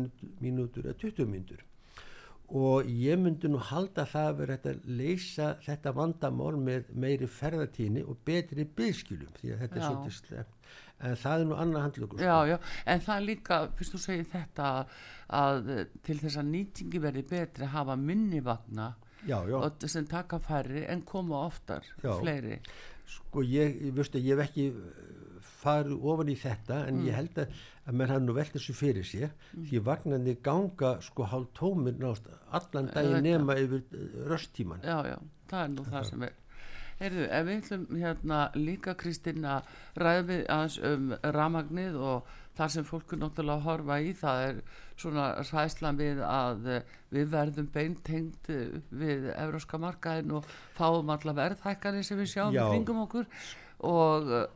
[0.41, 1.65] mínútur, eða 20 mínútur
[2.47, 8.05] og ég myndi nú halda það að vera að leysa þetta vandamál með meiri ferðartíni
[8.07, 9.89] og betri byggskilum því að þetta er Já.
[9.89, 10.56] svolítið slemt
[11.01, 12.57] en það er nú annað handlugur já, já,
[12.87, 14.69] en það er líka, fyrst þú segir þetta
[15.37, 18.95] að eh, til þess að nýtingi verði betri hafa minni vagna
[19.27, 19.57] já, já.
[19.59, 22.13] og sem taka færri en koma oftar, Já.
[22.21, 22.61] fleiri.
[23.07, 27.07] Sko ég, ég veistu, ég hef ekki uh, farið ofan í þetta en Mm.
[27.07, 27.53] ég held að,
[27.87, 32.27] að menn hann nú velt þessu fyrir sér því vagnandi ganga sko hálf tómir nátt
[32.51, 35.19] allan Ég daginn nema yfir uh, röstíman já, já,
[35.51, 36.35] það er nú það sem er
[36.97, 39.67] Heyrðu, ef við ætlum hérna líka Kristín að
[40.01, 44.45] ræða við aðeins um ramagnið og það sem fólk er náttúrulega að horfa í það
[44.47, 44.61] er
[44.97, 51.35] svona ræðslan við að eh, við verðum beintengt eh, við euróska markaðin og fáum alla
[51.37, 52.65] verðhækkanir sem við sjáum Já.
[52.71, 53.29] kringum okkur
[53.85, 54.47] og uh,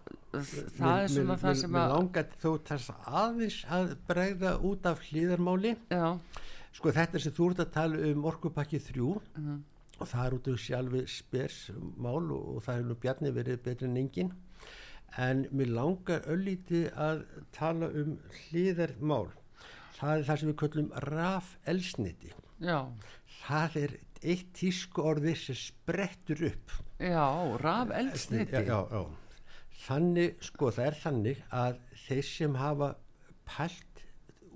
[0.78, 5.02] það er svona það sem Mér að langar þó þess aðeins að bregða út af
[5.10, 6.06] hlýðarmáli já,
[6.72, 9.58] sko þetta sem þú ert að tala um orkupakki þrjú Mhm.
[10.00, 11.58] Og það er út af sjálfi spers
[11.96, 14.32] mál og, og það er nú bjarni verið betri en engin
[15.20, 17.24] en mér langar öllítið að
[17.56, 19.30] tala um hlýðarmál
[19.98, 22.32] það er það sem við köllum raf elsniti
[22.62, 22.78] já,
[23.42, 26.74] það er eitt tísku orði sem sprettur upp.
[27.00, 27.24] Já,
[27.62, 29.04] raf eldsniti já, já, já.
[29.86, 32.90] þannig sko það er þannig að þeir sem hafa
[33.48, 34.02] pælt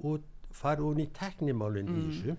[0.05, 2.37] út farið hún í teknimálinn í þessu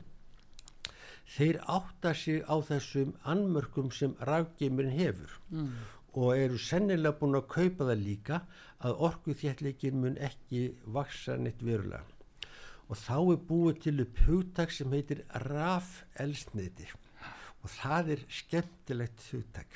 [1.25, 5.71] þeir átta sig á þessum annmörkum sem rafgeimurinn hefur Mm.
[6.15, 8.41] og eru sennilega búin að kaupa það líka
[8.79, 12.03] að orkuþjallegin mun ekki vaksa neitt verulega.
[12.89, 16.87] Og þá er búið til upp hugtak sem heitir rafelsniti
[17.63, 19.67] og það er skemmtilegt hugtak.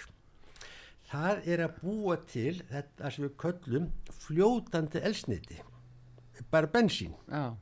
[1.09, 3.89] Það er að búa til þetta sem við köllum
[4.21, 5.57] fljótandi elsniti
[6.51, 7.55] bara bensín já,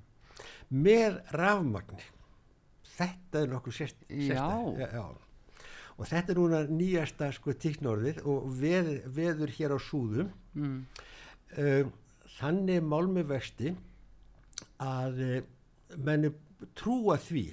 [0.69, 2.03] með rafmagni
[2.97, 4.43] þetta er nokkuð sérst, já.
[5.97, 10.31] og þetta er núna nýjasta sko tíknorðið og veð, veður hér á súðum.
[10.57, 10.79] Mm,
[11.57, 11.83] uh,
[12.37, 13.73] þannig mál með vexti
[14.83, 15.37] að uh,
[15.97, 16.33] menni
[16.77, 17.47] trúa því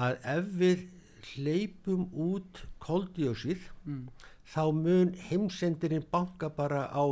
[0.00, 0.84] að ef við
[1.30, 4.04] hleypum út koldíósið mm,
[4.50, 7.04] þá mun heimsendirinn banka bara á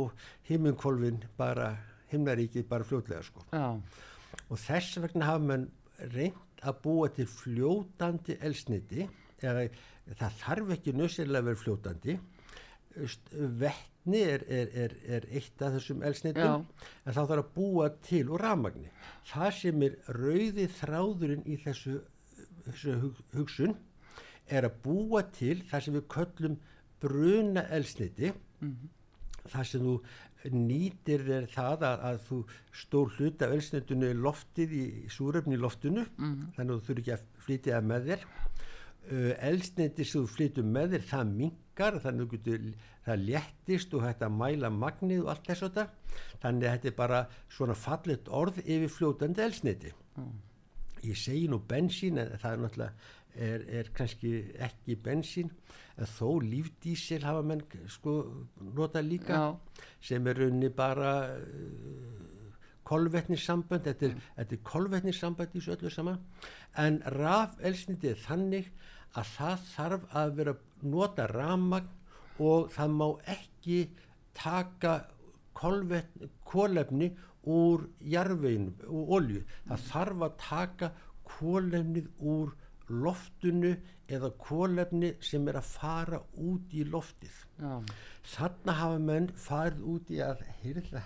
[0.49, 1.75] himminkvolfin bara
[2.11, 3.43] himnaríkið bara fljótlega sko.
[3.53, 3.77] Já,
[4.49, 5.67] og þess vegna hafa mann
[6.15, 9.07] reynd að búa til fljótandi elsniti
[9.39, 9.67] eða
[10.19, 12.15] það þarf ekki nöðsynlega að vera fljótandi.
[13.61, 18.25] Vetni er, er, er, er eitt af þessum elsnitum en þá þarf að búa til
[18.27, 18.89] úr rafmagni.
[19.29, 21.99] Það sem er rauði þráðurinn í þessu,
[22.67, 23.77] þessu hug, hugsun
[24.49, 26.59] er að búa til það sem við köllum
[26.99, 28.33] bruna elsniti
[29.49, 29.93] það sem þú
[30.47, 32.37] nýtir þér það að, að þú
[32.81, 36.05] stór hluta er loftið í, í súrefni í loftinu
[36.55, 38.27] þannig að þú þurfi ekki að flytja það með þér.
[39.09, 42.65] Uh, elsniti sem þú flytur með þér það mingar þannig að getur
[43.05, 46.89] það léttist og hægt að mæla magnið og allt þess að það þannig að þetta
[46.91, 47.21] er bara
[47.55, 49.93] svona fallet orð yfir fljótandi elsniti
[51.05, 52.93] ég segi nú bensín en það er náttúrulega
[53.35, 55.51] er, er kannski ekki bensín
[55.99, 58.15] en þó lífdísil hafa menn sko
[58.75, 62.29] nota líka já, sem er raunni bara uh,
[62.89, 63.85] kolvetnissambönd.
[63.85, 66.21] Þetta er, þetta er kolvetnissambönd í þessu öllu saman.
[66.79, 68.71] En rafelsniti er þannig
[69.17, 71.95] að það þarf að vera nota rafmagn
[72.39, 73.79] og það má ekki
[74.37, 74.93] taka
[75.59, 77.09] kolefni
[77.49, 80.91] úr jarðveginu, úr olju það þarf að taka
[81.29, 82.53] kolefnið úr
[82.89, 83.73] loftinu
[84.09, 87.35] eða kolefni sem er að fara út í loftið.
[87.59, 87.75] Já,
[88.35, 91.03] þarna hafa menn farið út í að hýrða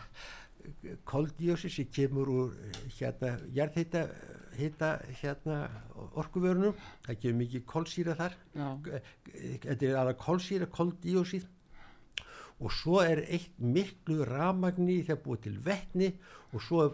[1.09, 2.53] koldíósi sem kemur úr
[2.95, 4.05] hérna jarðhita
[4.57, 5.57] hita hérna
[6.19, 6.77] orkuvörunum.
[7.07, 8.37] Það kemur mikið kolsýra þar.
[8.55, 8.67] Já,
[9.65, 11.47] þetta er alveg kolsýra koldíósið
[12.63, 16.09] og svo er eitt miklu ramagni þegar búið til vettni
[16.53, 16.85] og svo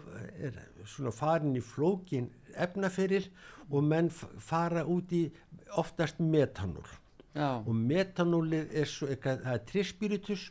[0.41, 0.57] er
[0.89, 3.27] svona farin í flókin efnaferil
[3.69, 5.27] og menn fara út í
[5.77, 6.87] oftast metanól.
[7.37, 10.45] Já, og metanólið er svo eitthvað, það er trispiritus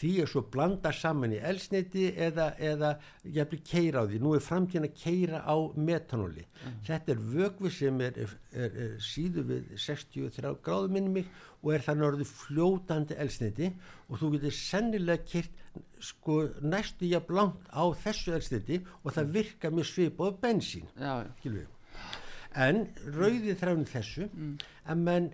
[0.00, 4.20] því er svo blanda saman í elsniti eða, eða jafnvel keira á því.
[4.24, 6.46] Nú er framtíðan að keira á metanóli
[6.86, 11.28] þetta er vögvi sem er, er, er, er síðu við 63 gráðum minnum mig
[11.60, 13.68] og er þannig orðið fljótandi elsniti
[14.08, 15.58] og þú getur sennilega keirt
[16.00, 20.88] sko næstu jafn langt á þessu elsniti og það virka með svip og bensín.
[21.44, 21.66] Við
[22.58, 22.80] en
[23.14, 24.56] rauði þráin þessu Mm.
[24.90, 25.28] að menn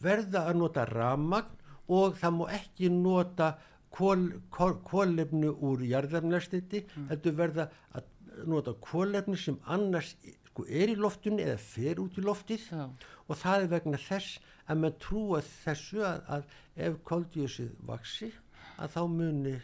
[0.00, 3.50] verða að nota ramagn og það má ekki nota
[3.94, 7.08] kólefnu úr jarðarnarstiti Mm.
[7.10, 8.02] heldur verða að
[8.50, 10.16] nota kólefnu sem annars
[10.48, 12.88] sko, er í loftunni eða fer út í loftið Já.
[13.28, 16.44] og það er vegna þess að menn trúa þessu að, að
[16.88, 18.32] ef koldjósið vaksi
[18.78, 19.54] að þá muni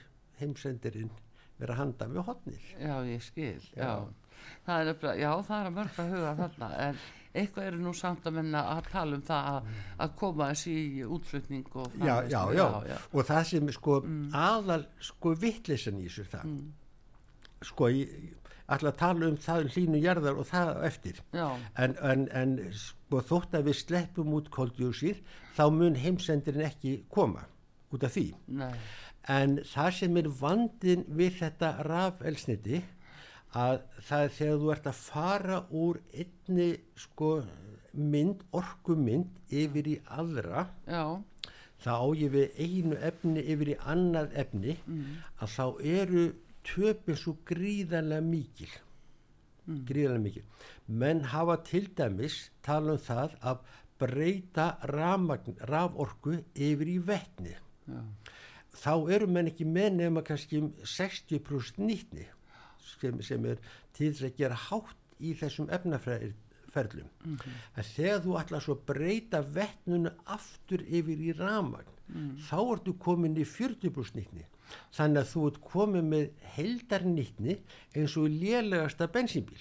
[0.41, 1.11] heimsendirinn
[1.59, 3.85] vera handa við hotnið Já, ég skil, já.
[3.85, 4.09] Já.
[4.65, 6.97] Það er, já, það er að mörg að huga þarna, en
[7.31, 9.71] eitthvað eru nú samt að menna að tala um það að,
[10.05, 12.59] að koma þessi í útflutning og já, framleiðslu.
[12.59, 13.97] já, já, og það sem sko
[14.43, 16.57] aðal sko vittlisan í þessu það.
[17.71, 18.37] Sko ég
[18.71, 21.23] ætla að tala um það um hlínu jarðar og það eftir.
[21.35, 21.47] Já,
[21.85, 25.23] en, en, en sko þótt að við sleppum út koldjósir
[25.57, 27.47] þá mun heimsendirinn ekki koma
[27.91, 28.29] út af því.
[28.59, 28.75] Nei,
[29.31, 32.81] en það sem er vandin við þetta rafelsniti
[33.57, 37.31] að það er þegar þú ert að fara úr einni sko
[37.93, 41.19] mynd, orkumynd yfir í aðra já,
[41.83, 44.77] þá ég við einu efni yfir í annað efni
[45.41, 46.25] að þá eru
[46.67, 48.71] töpin svo gríðarlega mikil.
[49.67, 50.45] Gríðarlega mikil.
[50.87, 53.65] Menn hafa til dæmis tala um það að
[54.01, 57.57] breyta raforku yfir í vetni.
[57.91, 58.03] Já,
[58.85, 62.29] þá eru menn ekki með nema kannski um 60% nýtni
[62.95, 63.61] sem, sem er
[63.97, 69.43] til þess að gera hátt í þessum efnafærlum en þegar þú ætlar svo að breyta
[69.57, 71.97] vettnunu aftur yfir í ramagn
[72.49, 74.47] þá ertu komin í 40% nýtni.
[74.95, 77.59] Þannig að þú ert komin með heldarnýtni
[77.99, 79.61] eins og lélegasta bensínbíl.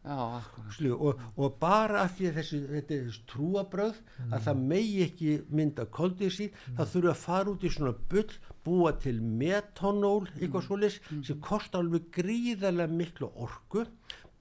[0.00, 0.40] Já.
[0.72, 3.98] Slu, og, og bara af því að þessi, þetta er þessi trúabröð
[4.30, 6.46] að það megi ekki mynda koldísi
[6.78, 11.84] það þurfa að fara út í svona bull búa til metanól eitthvað svoleiðis sem kostar
[11.84, 13.86] alveg gríðarlega miklu orku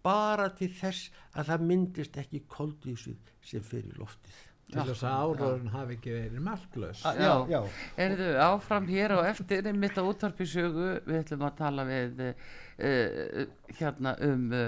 [0.03, 4.45] bara til þess að það myndist ekki koldísi sem fer í loftið.
[4.69, 6.99] Til þess að áraðurinn hafi ekki verið marklaus.
[7.09, 7.59] Ah, Já, já.
[8.05, 13.47] Erðu áfram hér og eftir mitt á útvarpisögu við ætlum að tala við uh,
[13.79, 14.67] hérna um uh,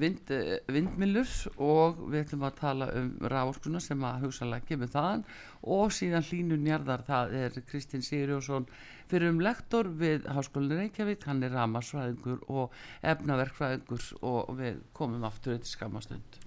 [0.00, 1.30] vind, uh, vindmillur
[1.62, 5.24] og við ætlum að tala um ráskuna sem að hugsalega kemur þaðan.
[5.76, 8.68] Og síðan hlínun jarðar það er Kristinn Sigurjósson
[9.10, 11.26] fyrir um lektor við Háskólinu Reykjavík.
[11.28, 12.78] Hann er ramasfræðingur og
[13.14, 16.40] efnaverkfræðingur og við komum aftur eitt skamastund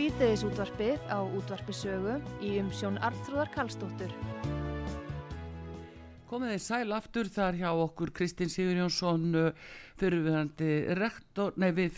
[0.00, 4.14] Síðdeðis útvarpið á útvarpisögu í umsjón Arnþróðar Karlsdóttur.
[6.30, 9.26] Komið þið sæl aftur þar hjá okkur Kristinn Sigurjónsson
[10.00, 10.08] við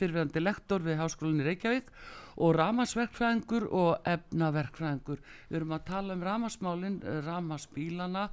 [0.01, 1.95] fyrirverandi lektor við Háskólinni Reykjavík
[2.43, 5.23] og ramasverkfræðingur og efnaverkfræðingur.
[5.47, 8.27] Við erum að tala um ramasmálin, ramasbílana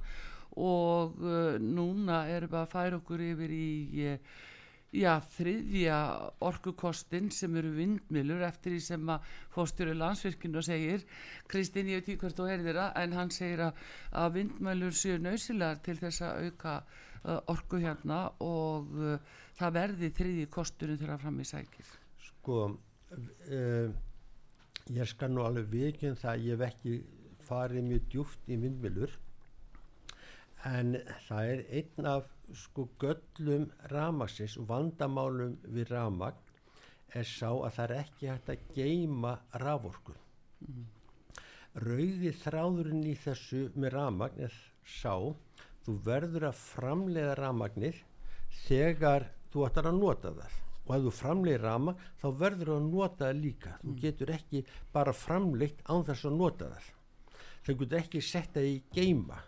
[0.58, 3.70] og uh, núna erum við að færa okkur yfir í
[4.16, 4.40] uh,
[4.94, 5.98] já, þriðja
[6.42, 11.04] orkukostin sem eru vindmilur eftir því sem að fórstjóri landsvirkinu segir
[11.50, 13.84] Kristinn, ég veit ekki hvert þú heyrðir það en hann segir að,
[14.22, 19.16] að vindmilur séu nöysilegar til þess að auka uh, orku hérna og uh,
[19.60, 21.94] það verði þriðji kosturinn þegar fram í sækir.
[22.26, 23.96] Sko uh,
[24.90, 27.00] ég skal nú alveg vikinn það að ég hef ekki
[27.46, 29.14] farið mjög djúft í myndmilur
[30.68, 30.96] en
[31.28, 36.46] það er einn af sko göllum ramaksins og vandamálum við ramagn
[37.14, 40.14] er sá að það er ekki hægt að geima raforku.
[41.80, 45.14] Rauði þráðurinn í þessu með ramagn er sá
[45.84, 48.00] þú verður að framleiða ramagnir
[48.64, 50.56] þegar þú ætlar að nota það.
[50.86, 53.76] Og ef þú framleiðir ramagn þá verður að nota það líka.
[53.82, 56.90] Þú getur ekki bara framleitt án þess að nota það.
[57.60, 59.38] Þau getur ekki sett það í geima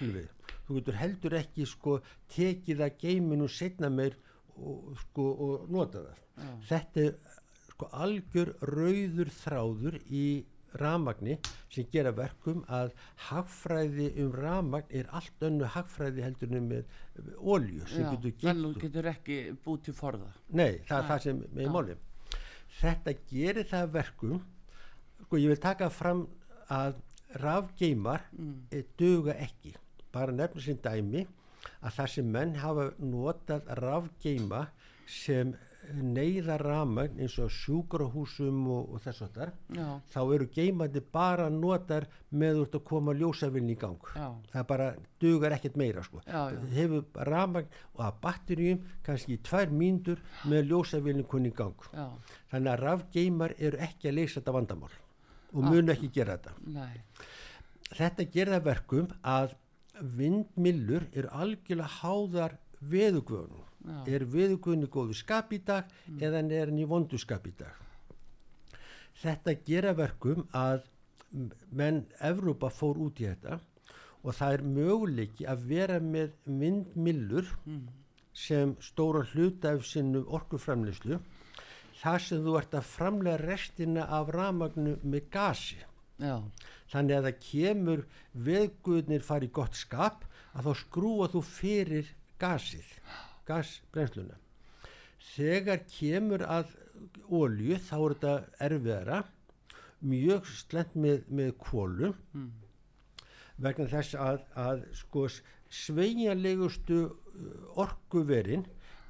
[0.00, 0.35] við.
[0.66, 2.00] Þú getur heldur ekki sko
[2.34, 4.18] tekið það geiminu setna meir
[4.56, 7.16] og, sko, og nota það þetta er
[7.70, 10.26] sko algjör rauður þráður í
[10.76, 11.36] ramagni
[11.72, 12.92] sem gera verkum að
[13.28, 18.42] hagfræði um ramagn er allt önnu hagfræði heldur en með olju sem Já, getur þannig
[18.42, 21.96] gilt þú getur ekki búið til forða Nei, það er það sem með máli.
[22.76, 24.40] Þetta gerir það að verkum,
[25.24, 26.26] sko ég vil taka fram
[26.72, 27.00] að
[27.40, 28.82] rafgeimar mm.
[28.98, 29.76] duga ekki.
[30.16, 31.26] Bara nefnir sem dæmi
[31.84, 34.66] að sem menn hafa notað rafgeima
[35.06, 35.54] sem
[35.94, 41.48] neyða ramagn eins og sjúkrahúsum og, og þess að þar já, þá eru geimandi bara
[41.52, 44.08] notar með úr að koma ljósavilni í gang.
[44.16, 44.88] Já, það bara
[45.22, 46.22] dugar ekkert meira sko.
[46.26, 46.42] Já,
[46.74, 51.88] hefur ramagn og að batterjum kannski í tvær mínútur með ljósavilni kunni í gang.
[51.92, 52.08] Já,
[52.52, 54.94] þannig að rafgeimar eru ekki að leysa þetta vandamál
[55.52, 56.56] og munu ekki gera þetta.
[56.74, 56.98] Nei,
[57.94, 59.54] þetta gerða verkum að
[60.00, 63.64] vindmillur eru algjörlega háðar veðugvöðunum
[64.10, 65.90] er veðugvöðun í góðu skap í dag
[66.20, 67.72] eða er hann í vondu skap í dag?
[69.22, 70.84] Þetta gera verkum að
[71.70, 73.60] menn Evrópa fór út í þetta
[74.22, 77.48] og það er möguleiki að vera með vindmillur
[78.36, 81.20] sem stóra hluta af sinnu orkuframleyslu
[82.00, 85.78] þar sem þú ert að framlega restina af ramagnu með gasi.
[86.20, 86.42] Já,
[86.92, 88.02] þannig að það kemur
[88.48, 90.26] veðguðnir fari í gott skap
[90.56, 92.10] að þá skrúa þú fyrir
[92.40, 92.88] gasið,
[93.48, 94.36] gasbrennsluna.
[95.34, 96.76] Þegar kemur að
[97.28, 98.34] ólju þá er þetta
[98.68, 99.18] erfiðara,
[100.06, 102.12] mjög slent með, með kólu
[103.56, 105.26] vegna þess að, að sko
[105.72, 106.98] sveigjanlegustu
[107.80, 108.66] orkuverin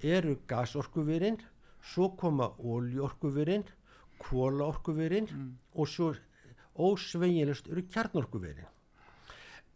[0.07, 1.41] eru gasorkuverin,
[1.83, 3.67] svo koma óljuorkuverin,
[4.23, 5.29] kólaorkuverin
[5.75, 6.13] og svo
[6.79, 8.73] ósveigjanlegust eru kjarnorkuverin.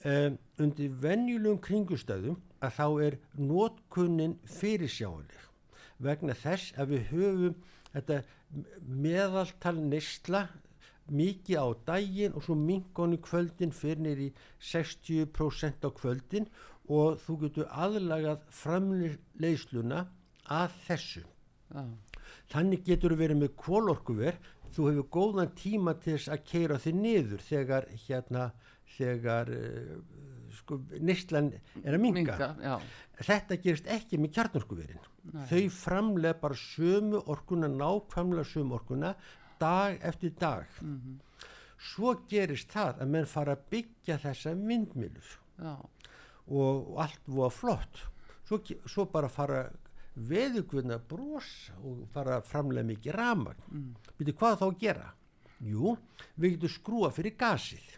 [0.00, 5.48] Um, undir venjulegum kringustæðum að þá er nótkunnin fyrirsjáanleg
[6.00, 7.58] vegna þess að við höfum
[7.92, 8.20] þetta
[8.80, 10.46] meðaltal neysla
[11.10, 14.28] mikið á daginn og svo minkon í kvöldin fyrir nýri
[14.70, 16.46] 60% á kvöldin
[16.90, 20.04] og þú getur aðlagað framleiðsluna
[20.50, 21.82] að þessu já,
[22.54, 24.38] þannig getur þú verið með kólorkuver
[24.74, 28.50] þú hefur góðan tíma til þess að keira þig niður þegar hérna
[28.96, 29.96] þegar uh,
[30.54, 31.52] sko, nýstlan
[31.82, 32.50] er að minga.
[33.20, 35.08] þetta gerist ekki með kjarnorkuverin.
[35.50, 39.14] Þau framlega bara sömu orkuna nákvæmlega sömu orkuna
[39.60, 40.66] dag eftir dag.
[40.80, 41.18] Mhm.
[41.80, 45.76] svo gerist það að menn fara að byggja þessa vindmilur já,
[46.52, 48.02] og, allt voða flott.
[48.44, 49.62] Svo, svo bara fara
[50.28, 53.88] veðugvöðna brosa og fara að framlega mikið ramagn mm.
[54.18, 55.08] byrju hvað þá að gera?
[55.60, 55.94] Jú,
[56.40, 57.88] við getum skrúa fyrir gasið.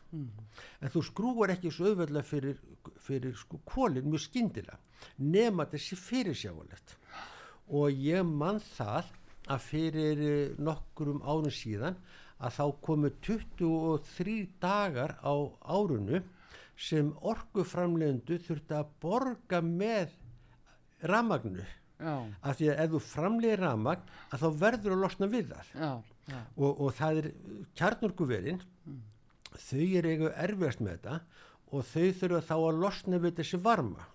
[0.83, 2.57] En þú skrúar ekki svo auðveldlega fyrir,
[3.05, 4.81] fyrir sko kólinn mjög skyndilega
[5.19, 6.97] nema þessi fyrirsjávalegt
[7.73, 9.13] og ég mann það
[9.51, 11.97] að fyrir eh, nokkrum árum síðan
[12.43, 16.23] að þá komu 23 dagar á árunu
[16.79, 20.15] sem orkuframlegendu þurfti að borga með
[21.07, 21.67] ramagnu
[22.03, 25.91] af því að ef þú framlegir ramagn að þá verður að losna við já,
[26.57, 27.29] og, og það er
[27.79, 28.63] kjarnorkuverin
[29.53, 31.19] þau eru eigu erfiðast með þetta
[31.73, 34.09] og þau þurfa þá að losna við þessi varma.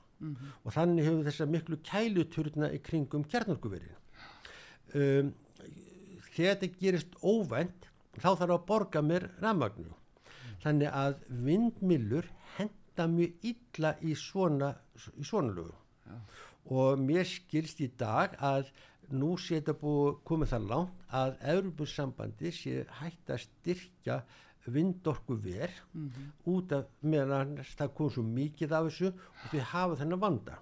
[0.65, 3.97] Og þannig hefur þessa miklu kæluturna í kringum kjarnorkuverin
[4.97, 5.29] um,
[6.33, 9.93] þegar þetta gerist óvænt þá þarf að borga mér ramagnu
[10.63, 14.71] þannig að vindmillur henda mjög illa í svona,
[15.17, 15.83] í svona lögum
[16.69, 18.69] og mér skilst í dag að
[19.15, 24.17] nú sé þetta búið komið það langt að Evropasambandi sé hægt að styrkja
[24.67, 25.71] vindorku ver
[26.51, 30.57] út af meðan það kom svo mikið af þessu og þau hafa þennan vanda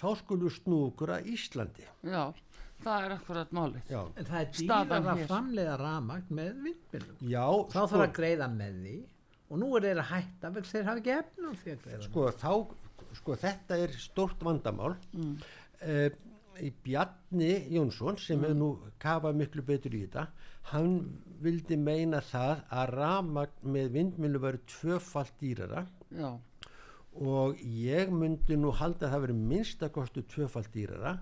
[0.00, 2.24] þá skulum við snú okkur að Íslandi já,
[2.82, 3.86] það er akkurat málið.
[3.90, 5.26] já, En það er dýrar að hér.
[5.30, 7.16] framleiða ramagn með vindmjölum.
[7.30, 8.96] já Þá þarf að greiða með því
[9.50, 12.02] og nú er þeir að hætta vegna þeir hafa ekki efna því að greiða.
[12.08, 12.52] sko, þá,
[13.18, 14.96] sko þetta er stórt vandamál.
[15.12, 15.38] Mm.
[16.60, 18.66] í Bjarni Jónsson sem hefur nú
[19.00, 20.26] kafað miklu betur í þetta
[20.68, 20.98] hann
[21.40, 26.36] vildi meina það að ramagn með vindmilu verið tvöfalt dýrara Já,
[27.16, 31.16] og ég myndi nú halda að það verið minnstakostu tvöfalt dýrara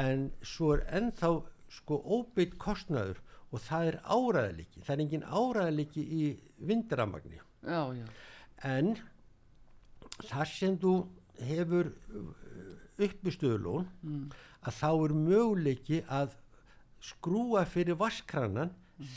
[0.00, 1.32] en svo er ennþá
[1.80, 3.20] sko óbeitt kostnaður
[3.50, 6.24] og það er áræðaliki það er engin áræðaliki í
[6.68, 8.06] vindramagni já, já,
[8.62, 8.94] en
[10.30, 10.96] þar sem þú
[11.44, 11.92] hefur
[12.96, 13.86] uppistöðulón
[14.66, 16.36] að þá er möguleiki að
[17.04, 18.72] skrúa fyrir vaskrannan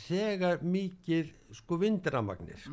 [0.06, 2.66] þegar mikið sko vindramagnir.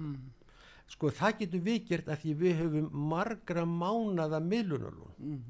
[0.91, 5.45] Sko það getur við gert að því við höfum margra mánada miðlunarlón.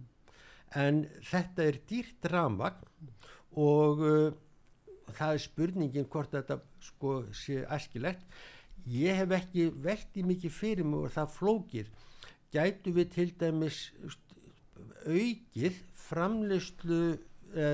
[0.76, 3.10] En þetta er dýrt ramagn
[3.56, 4.32] og uh,
[5.16, 8.24] það er spurningin hvort þetta sko sé æskilegt.
[8.86, 11.88] Ég hef ekki velti mikið fyrir mig og það flókir
[12.54, 13.80] gætu við til dæmis
[15.06, 17.00] aukið framleyslu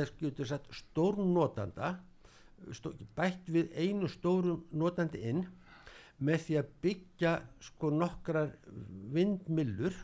[0.08, 1.96] skjutur sagt stórnotanda
[2.76, 5.42] stó, bætt við einu stórum notandi inn
[6.22, 7.32] með því að byggja
[7.66, 8.52] sko nokkrar
[9.14, 9.96] vindmillur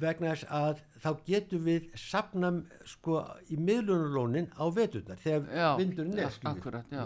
[0.00, 2.52] vegna þess að þá getum við sapna
[2.88, 3.18] sko
[3.52, 7.04] í miðlunarlónin á veturnar þegar Já, vindurinn er akkurat, já.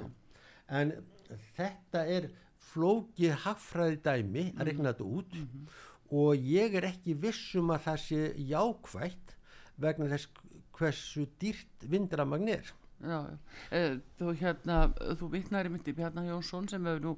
[0.69, 0.93] en
[1.57, 2.29] þetta er
[2.71, 5.37] flókið haffræði dæmi að regna þetta út
[6.11, 9.37] og ég er ekki vissum að það sé jákvætt
[9.83, 10.29] vegna þess
[10.77, 13.37] hversu dýrt vindramagn er Já, já.
[13.77, 14.77] Eh, þú hérna,
[15.21, 17.13] þú vitnar í myndi Bjarnar Jónsson sem hefur nú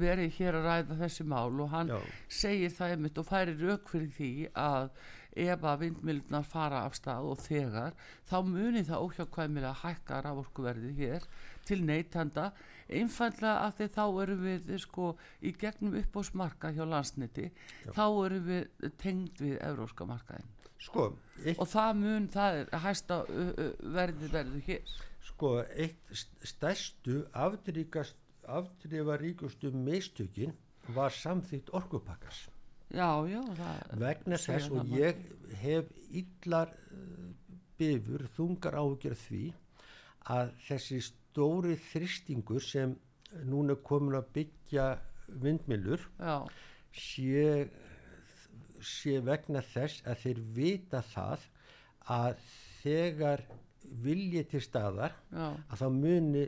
[0.00, 2.00] verið hér að ræða þessi mál og hann Já.
[2.26, 4.90] segir það einmitt og færi rauk fyrir því að
[5.38, 7.94] ef að vindmildunar fara af stað og þegar
[8.26, 11.28] þá muni það óhjákvæmilega hækka raforkuverðið hér
[11.70, 12.50] til neytanda
[12.90, 15.10] einfallega af því þá erum við sko
[15.46, 17.48] í gegnum uppbóðsmarka hjá landsniti
[17.94, 20.48] þá erum við tengd við evróska markaðin
[20.80, 21.10] sko,
[21.44, 24.94] eitt, og það mun, það er hæsta uh, verðið verður hér.
[25.30, 28.16] Sko, eitt st- stærstu afdrifast
[28.50, 30.54] afdrifaríkustu mistökin
[30.96, 32.46] var samþýtt orkupakkars
[32.90, 35.20] já, já, það vegna þess og ég
[35.60, 35.92] hef
[36.22, 37.28] illar uh,
[37.78, 39.44] bifur, þungar áhugjör því
[40.32, 40.98] að þessi
[41.30, 42.96] stóri þristingur sem
[43.46, 44.86] núna komin að byggja
[45.42, 46.02] vindmilur
[46.90, 47.68] sé,
[48.82, 51.46] sé vegna þess að þeir vita það
[52.10, 52.44] að
[52.82, 53.44] þegar
[54.02, 56.44] vilji til staðar já, að þá muni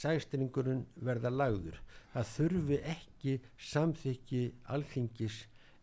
[0.00, 1.78] sæstringurinn verða lagður.
[2.12, 3.36] Það þurfi ekki
[3.70, 4.42] samþykki
[4.74, 5.38] alþingis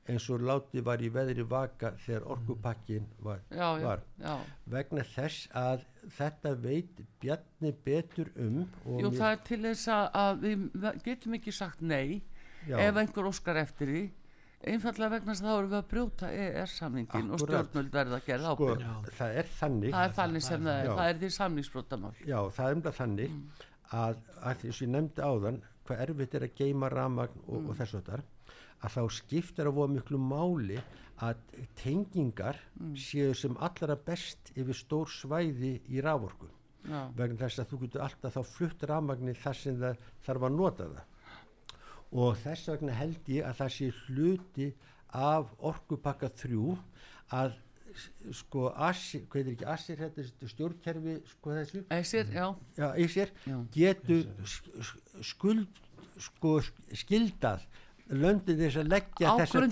[0.09, 4.03] eins og látið var í veðri vaka þegar orkupakkin var, já, já, var.
[4.17, 4.35] já.
[4.73, 5.85] vegna þess að
[6.17, 10.87] þetta veit Bjarni betur um og Jú, mér- það er til þess að, að við
[11.05, 12.21] getum ekki sagt nei
[12.67, 12.77] Já.
[12.89, 14.01] ef einhver óskar eftir því.
[14.69, 18.53] Einfallega vegna þess að þá erum við að brjóta EES-samningin og stjórnvöld verða að gera
[18.53, 19.93] sko, ábyrg það er þannig.
[19.93, 23.37] Það er þannig sem það er, það er því samningsbrótamál Já, það er umlað þannig
[23.99, 27.79] að, að þess að ég nefndi áðan hvað erfitt er að geima ramagn og, og
[27.79, 28.25] þess að þar
[28.83, 30.79] að þá skiptir að voða miklu máli
[31.19, 31.41] að
[31.75, 32.55] tengingar
[32.95, 36.47] séu sem allra best yfir stór svæði í raforku.
[36.87, 40.53] Já, vegna þess að þú getur alltaf þá flutt ramagni þar sem það þarf að
[40.55, 41.01] nota það.
[42.23, 44.69] Og þess vegna held ég að það sé hluti
[45.19, 46.77] af orkupakka þrjú
[47.35, 47.57] að
[47.99, 48.07] s-
[48.39, 51.83] sko Asir, hvað er ekki Asir þetta er þetta stjórnkerfi sko þessu?
[51.91, 52.89] Æsir, já, já,
[53.45, 53.59] Já.
[53.75, 55.83] getur sk- sk- skuld
[56.17, 57.67] sko sk- skildað
[58.09, 59.65] löndið þess að leggja þessar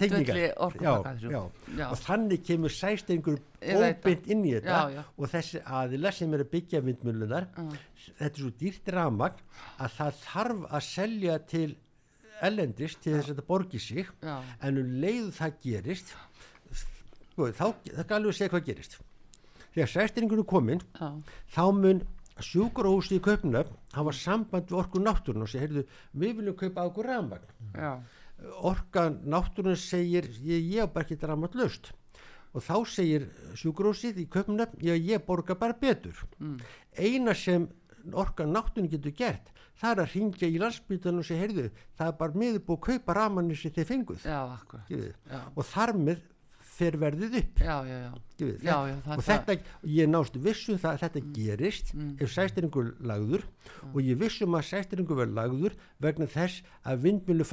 [0.77, 1.39] já, já.
[1.77, 1.85] Já.
[1.87, 5.03] og þannig kemur sæstengur óbeint inn í þetta Já, já.
[5.17, 9.41] og þessi aðila sem er að byggja vindmjölunar þetta er svo dýrt ramagn
[9.81, 11.69] að það þarf að selja til
[12.45, 14.11] ellendist til þess að þetta borgi sig.
[14.21, 14.35] Já.
[14.61, 16.13] en um leið það gerist
[16.73, 18.99] sko, þá, það er alveg að segja hvað gerist.
[19.73, 21.09] Þegar sæstinningur er komin já,
[21.53, 22.05] þá mun
[22.43, 25.83] sjúkurhúsi í kaupnöfn hafa samband við orku náttúrun og segja, heyrðu,
[26.13, 27.53] við viljum kaupa okkur rafmagn.
[27.73, 27.91] Já,
[28.61, 31.91] orka náttúrun segir ég, ég bara ekki rafmagn löst
[32.53, 33.27] og þá segir
[33.59, 34.27] sjúkurhúsið í
[34.81, 36.15] já, ég borga bara betur.
[36.97, 37.67] Eina sem
[38.13, 41.67] orka náttúrun getur gert það er að ringja í landsbytunum segja, heyrðu,
[41.97, 44.25] það er bara miður búið að kaupa rafmagnu sem þið fenguð?
[44.89, 45.41] Já.
[45.53, 46.23] og þar með
[46.77, 47.61] fer verðið upp.
[47.63, 49.57] Já, já, já, já, það- og þetta,
[49.97, 53.45] ég nást vissum það að þetta gerist ef sæstringur lagður.
[53.93, 57.47] Og ég vissum að sæstringur verður lagður vegna þess að vindmjölu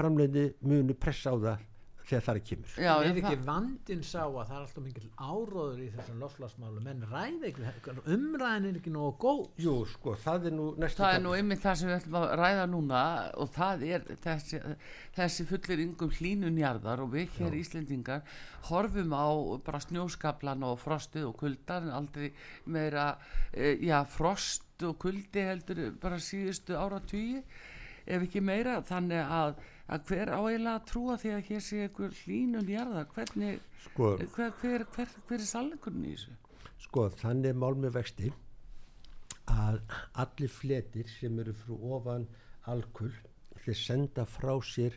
[0.61, 1.59] munu pressa á það
[2.05, 2.73] þegar það er kemur.
[2.77, 6.89] Já, er já, ekki vandin sá að það er alltaf mikil áróður í þessum lofslagsmálum
[6.93, 9.45] en ræða ekki, umræðin er ekki nógu góð.
[9.65, 12.67] Jú, sko, það er nú það er nú einmitt það sem við ætlum að ræða
[12.75, 13.03] núna
[13.41, 14.63] og það er þessi,
[15.17, 18.37] þessi fullir yngum hlínunjarðar og við hér Íslendingar
[18.69, 19.29] horfum á
[19.65, 22.31] bara snjóskaplan og frostið og kuldar en aldrei
[22.65, 23.15] meira
[23.53, 27.01] e, já, frost og kuldi heldur bara síðustu ára
[28.05, 28.81] ef ekki meira.
[28.85, 29.55] Þannig að,
[29.89, 34.55] að hver á eiginlega að trúa því að hér sé einhver hlínunjarðar hvernig, sko, hver,
[34.63, 36.37] hver, hver, hver er sannleikurinn í þessu?
[36.87, 38.33] sko, þannig er mál með vexti
[39.53, 39.81] að
[40.25, 42.27] allir fletir sem eru frá ofan
[42.73, 43.13] alkull
[43.65, 44.97] þeir senda frá sér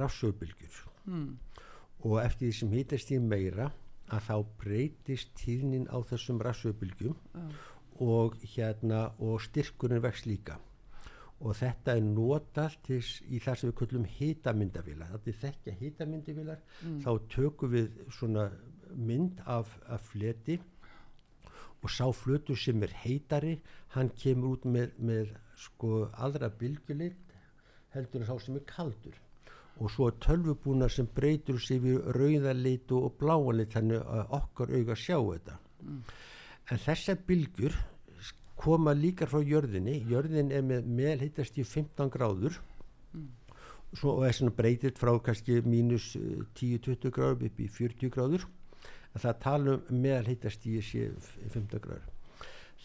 [0.00, 1.38] rafsöðbylgjur Hmm.
[2.04, 3.70] og eftir því sem hýtast í meira
[4.12, 7.14] að þá breytist tíðnin á þessum rafsöðbylgjum
[8.04, 10.58] og hérna og styrkurinn vex líka
[11.40, 16.60] og þetta er notað í það sem við köllum hitamyndavílar þetta er þekkja hitamyndavílar
[17.04, 18.50] þá tökum við svona
[18.96, 20.58] mynd af, af fleti
[21.80, 23.54] og sá flutur sem er heitari
[23.94, 27.34] hann kemur út með, með sko aðra bylgjulit
[27.94, 29.16] heldur en sá sem er kaldur.
[29.80, 35.16] Og svo tölvubúnar sem breytur sér við rauðalit og bláalit þannig að okkar auga sjá
[35.16, 35.56] þetta.
[36.70, 37.78] En þessar bylgjur
[38.60, 40.00] koma líka frá jörðinni.
[40.10, 42.60] Jörðin er með meðhittast í 15 gráður.
[43.96, 48.46] Svo, og er svona breytitt frá kannski mínus eh, 10-20 gráður upp í 40 gráður.
[49.10, 51.06] Að það tala um meðal hittastíði sé
[51.56, 52.06] 15 gráður.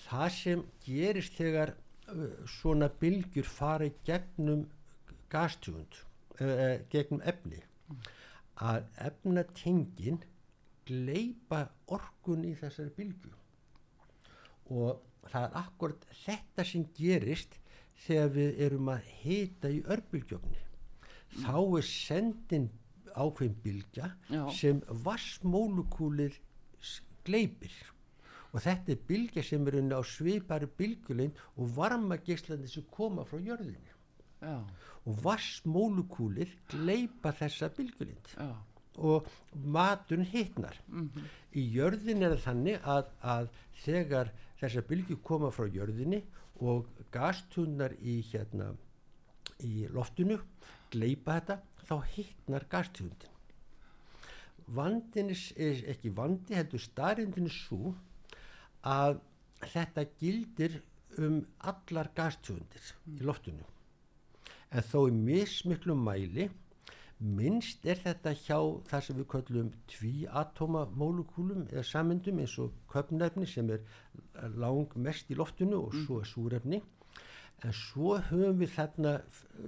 [0.05, 2.26] Það sem gerist þegar uh,
[2.57, 4.65] svona bylgjur fari gegnum
[5.34, 5.99] gastjúnd
[6.41, 7.61] uh, gegnum efni
[8.65, 10.21] að efnatengin
[10.86, 13.34] gleipa orkun í þessari bylgu
[14.73, 15.01] og
[15.32, 17.59] það er akkurat þetta sem gerist
[18.05, 21.45] þegar við erum að hita í örbylgjöfni mm.
[21.45, 22.69] þá er sendin
[23.15, 24.43] ákveðin bylgja Já.
[24.51, 26.36] sem vassmólukúlir
[27.26, 27.73] gleipir
[28.51, 33.39] og þetta er bylgja sem er unni á svipari bylgulein og varmageslandi sem koma frá
[33.39, 33.93] jörðinni
[34.43, 34.61] Já.
[35.05, 38.21] og vassmólukúlir gleipa þessa bylgulein
[38.95, 41.23] og maturinn hittnar mm -hmm.
[41.59, 43.49] í jörðin er þannig að, að
[43.84, 46.22] þegar þessar bylgjur koma frá jörðinni
[46.64, 48.72] og gastunnar í hérna
[49.64, 50.39] í loftinu
[50.93, 53.36] gleipa þetta þá hittnar gastundin
[54.78, 57.93] vandin er ekki vandi heldur starrindin er svo
[58.86, 59.20] að
[59.72, 60.80] þetta gildir
[61.22, 61.41] um
[61.72, 63.20] allar gastundir mm.
[63.20, 63.66] í loftinu
[64.72, 66.49] en þó í mismiklu mæli
[67.20, 68.57] minnst er þetta hjá
[68.89, 73.86] það sem við kallum tvíatómamólukúlum eða samendum eins og köpnefni sem er
[74.59, 76.82] lang mest í loftinu og svo er súrefni.
[77.63, 79.16] En svo höfum við þarna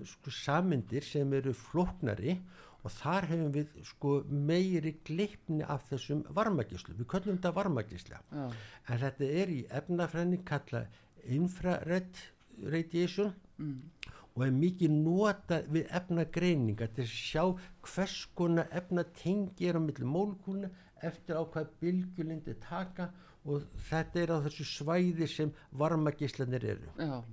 [0.06, 2.36] sko, samendir sem eru floknari
[2.84, 8.48] og þar höfum við sko, meiri gleipni af þessum varmagislu, við kallum þetta varmagisla Já.
[8.92, 10.84] en þetta er í efnafræðin kalla
[11.24, 12.26] infrared
[12.68, 13.32] radiation.
[13.58, 13.97] Mm
[14.38, 17.44] og er mikið nota við efnagreininga til að sjá
[17.90, 20.70] hvers konar efnatengi er á milli mólkúna
[21.02, 23.10] eftir á hvað bylgjulindi taka
[23.50, 26.90] og þetta er á þessu svæði sem varmagislanir eru.
[27.02, 27.24] Já.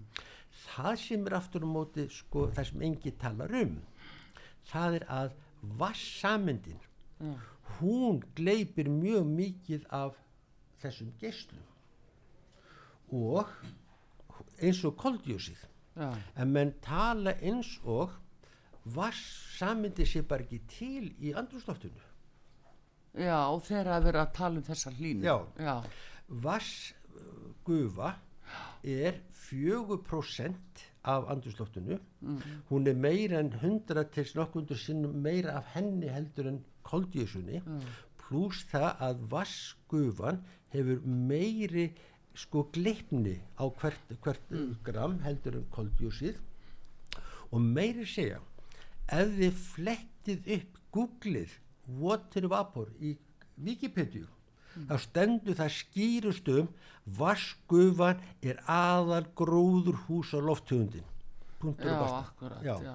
[0.64, 3.76] það sem er aftur á móti sko, það sem engi talar um
[4.70, 5.36] það er að
[5.80, 6.80] vassamendin
[7.78, 10.16] hún gleipir mjög mikið af
[10.82, 11.66] þessum gislum
[13.14, 13.50] og
[14.60, 15.60] eins og koldjósið
[15.94, 16.10] Já.
[16.36, 18.10] en menn tala eins og
[18.96, 19.20] vass
[19.58, 22.02] samindi sér bara ekki til í andrústloftinu
[23.14, 25.76] Já, og þeir að vera að tala um þessa hlínu Já, Já.
[26.46, 28.16] vassgufa
[28.82, 32.40] er 4% af andrústloftinu mm.
[32.70, 37.80] hún er meira en 100 til nokkundur sinnum meira af henni heldur en koldísunni mm.
[38.18, 40.42] pluss það að vassgufan
[40.74, 41.92] hefur meiri
[42.34, 44.76] sko gleipni á hvert, hvert mm.
[44.86, 46.40] gram heldur en koldjúsið
[47.50, 48.40] og meiri segja
[49.12, 51.58] ef þið flettið upp googlið
[52.00, 53.14] water vapor í
[53.64, 54.88] Wikipedia mm.
[54.90, 56.70] þá stendur það skýrustum
[57.18, 61.04] vaskufan er aðal gróður hús á lofthugundin
[61.64, 62.74] já, akkurat, já.
[62.82, 62.94] Já.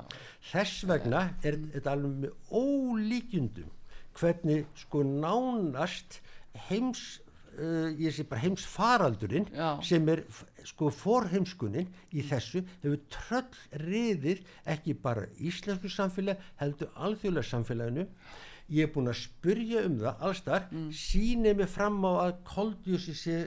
[0.51, 3.71] þess vegna er þetta alveg með ólíkjundum
[4.19, 6.19] hvernig sko nánast
[6.67, 7.21] heims
[7.57, 9.79] uh, ég sé bara heims faraldurinn Já.
[9.85, 10.23] sem er
[10.67, 18.07] sko forheimskunin í þessu hefur tröll riðir ekki bara íslensku samfélag heldur alþjóðlega samfélaginu
[18.69, 20.89] ég er búin að spurja um það allstar mm.
[20.95, 23.37] sínið mig fram á að koldjúsi sé,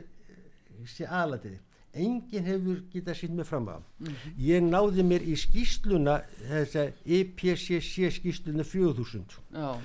[0.88, 1.60] sé aðlatiði
[1.92, 4.38] enginn hefur getað sín mig fram á mm -hmm.
[4.38, 9.78] ég náði mér í skýsluna þess að EPCC skýsluna 4000 Já.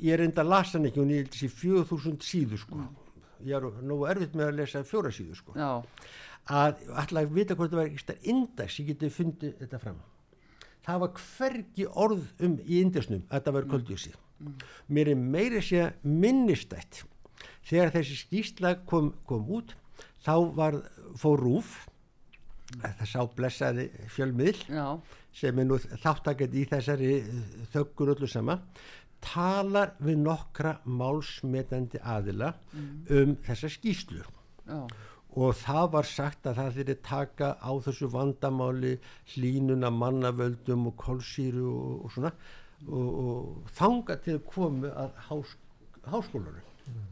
[0.00, 3.03] ég er enda að lasa hann ekki ég held þessi 4000 síðu sko mm
[3.42, 5.54] ég er nú erfitt með að lesa fjóra síðu sko.
[5.58, 5.84] Já.
[6.44, 10.02] að alltaf vita hvort það var ekki index, ég geti fundið þetta fram.
[10.84, 14.54] Það var hvergi orð um í indexnum að þetta var koldjósið mm.
[14.92, 17.04] mér er meiri sé að minnistætt.
[17.64, 19.74] Þegar þessi skýrsla kom, kom út
[20.24, 20.80] þá var
[21.20, 21.74] fór rúf.
[22.74, 24.86] Það sá blessaði fjölmiðl Já.
[25.36, 27.10] sem er nú þáttakett í þessari
[27.74, 28.56] þöggur öllu sama
[29.24, 32.92] talar við nokkra málsmetandi aðila mm.
[33.18, 34.20] um þessa skýslu
[34.72, 34.84] oh.
[35.34, 38.92] og það var sagt að það þurfi taka á þessu vandamáli
[39.34, 42.34] hlínuna mannavöldum og kolsýru og, og svona
[42.84, 45.56] og, og þanga til að komu að hás,
[46.04, 46.60] háskólarum
[46.90, 47.08] mm.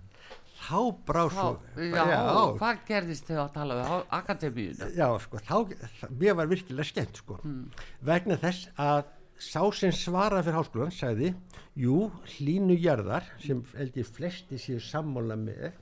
[0.66, 1.48] þá brá svo
[1.78, 2.20] já, já,
[2.60, 4.92] hvað gerðist þau að tala við akademíuna?
[4.98, 7.84] Já, sko, þá, mér var virkilega skemmt sko, mm.
[8.12, 9.04] vegna þess að
[9.42, 11.32] sá sem svara fyrir háskólan sagði,
[11.78, 15.72] jú, hlínu jarðar sem held ég flesti séu sammála með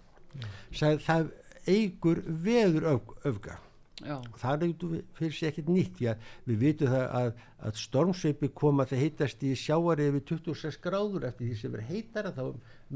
[0.72, 1.32] sagði það
[1.70, 3.58] eigur veður öf, öfga.
[4.00, 4.14] Já.
[4.40, 6.14] það er fyrir sig ekkert nýtt já,
[6.48, 7.26] við vitum það að,
[7.68, 12.32] að stormsveipi koma það heitast í sjáari yfir 26 gráður eftir því sem verður heitara
[12.32, 12.46] þá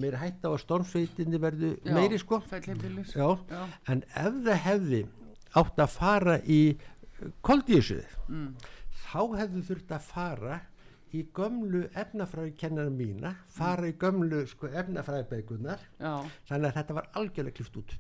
[0.00, 2.40] meira hætta á að stormsveitinni verður meiri sko.
[3.52, 5.02] já, en ef það hefði
[5.60, 6.62] átt að fara í
[7.44, 8.72] koldísuðið mm
[9.14, 10.56] þá hefðu þurft að fara
[11.14, 17.78] í gömlu efnafræðikennara mína fara í gömlu sko, efnafræðibegunar þannig að þetta var algjörlega klift
[17.78, 17.94] út.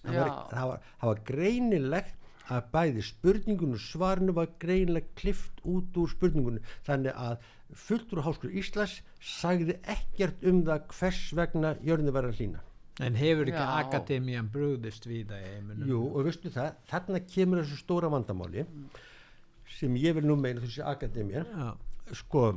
[0.00, 2.16] Það var, það, var, það var greinilegt
[2.50, 7.44] að bæði spurningun og svarinu var greinilegt klift út úr spurningunum þannig að
[7.84, 12.64] fulltur Háskólu Íslas sagði ekkert um það hvers vegna jörni var að hlýna.
[13.00, 13.76] En hefur ekki Já.
[13.84, 15.84] akademían brúðist við það?
[15.88, 18.66] Jú og veistu það, þarna kemur þessu stóra vandamáli
[19.80, 21.48] sem ég vil nú meina þessi akademían
[22.12, 22.50] sko,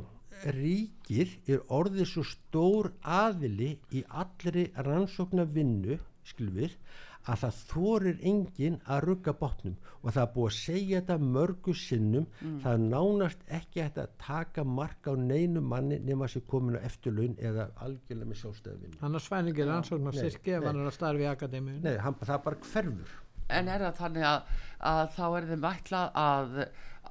[0.54, 5.98] ríkið er orðið svo stór aðili í allri rannsóknar vinnu
[6.28, 6.76] skilfið
[7.24, 9.76] að það þorir enginn að rugga botnum.
[10.02, 12.26] Og það er búið að segja þetta mörgu sinnum.
[12.42, 12.58] Mm.
[12.64, 17.70] það nánast ekki að taka mark á neinu manni nema sem komin á eftirlaun eða
[17.86, 21.84] algjörlega með sjálfstæðvinn Hann er svæningir ansóknar styrki ef hann er að starfi í akademíun
[21.84, 23.20] Nei, hann, það er bara hverfur.
[23.54, 24.60] En er það þannig að,
[24.90, 26.60] að þá er þeim vætlað að,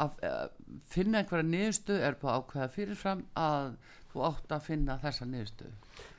[0.02, 0.56] að, að
[0.94, 3.76] finna einhverja niðurstu er búið ákveða fyrirfram að
[4.14, 5.70] þú átt að finna þessa niðurstu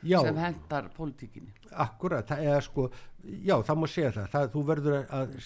[0.02, 1.52] já, sem hendar pólitíkinni.
[1.84, 2.88] Akkurat, það er sko
[3.22, 5.36] já, það má segja það, það þú verður að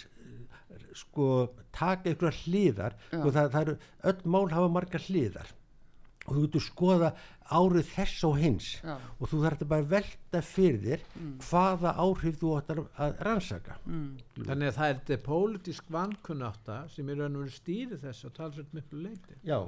[0.99, 1.29] sko
[1.75, 3.77] taka einhverja hlýðar og það, það eru
[4.11, 5.53] öll mál hafa marga hlýðar
[6.29, 7.11] og þú getur skoða
[7.49, 8.95] árið þess og hins Já.
[8.95, 11.35] og þú þarf bara að velta fyrir þér mm.
[11.49, 14.09] hvaða áhrif þú ætlar að rannsaka mm.
[14.39, 18.35] Þannig að það er þetta pólitísk vankunnáta sem er raun og verið stýrið þess að
[18.37, 19.61] tala svolítið miklu leiti Já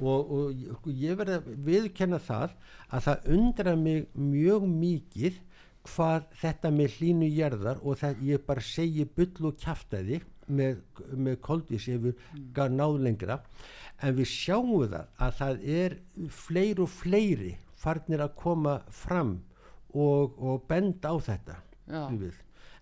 [0.00, 2.54] og, og ég verði að viðkenna það
[2.88, 5.40] að það undra mig mjög mikið
[5.82, 10.82] hvað þetta með hlínu gerðar og það ég bara segi byll og kæftæði með,
[11.14, 12.76] með koldís yfir mm.
[12.76, 13.40] náð lengra
[14.02, 19.36] en við sjáum það að það er fleiri og fleiri farnir að koma fram
[19.92, 21.58] og, og benda á þetta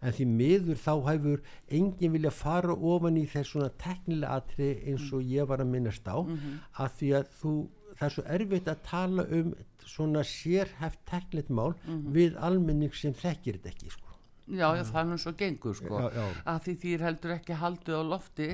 [0.00, 1.42] en því miður þá hefur
[1.78, 6.08] enginn vilja fara ofan í þess svona teknilega atri eins og ég var að minnast
[6.08, 6.61] á mm -hmm.
[6.84, 7.52] að því að þú,
[7.96, 9.54] það er svo erfitt að tala um
[9.84, 12.12] svona sérhæft teknilegt mál mm -hmm.
[12.16, 14.09] við almenning sem þekkir þetta ekki sko
[14.51, 16.01] Já, já, það er nú svo gengur sko.
[16.01, 16.24] Já, já.
[16.53, 18.48] að því þýr heldur ekki haldið á lofti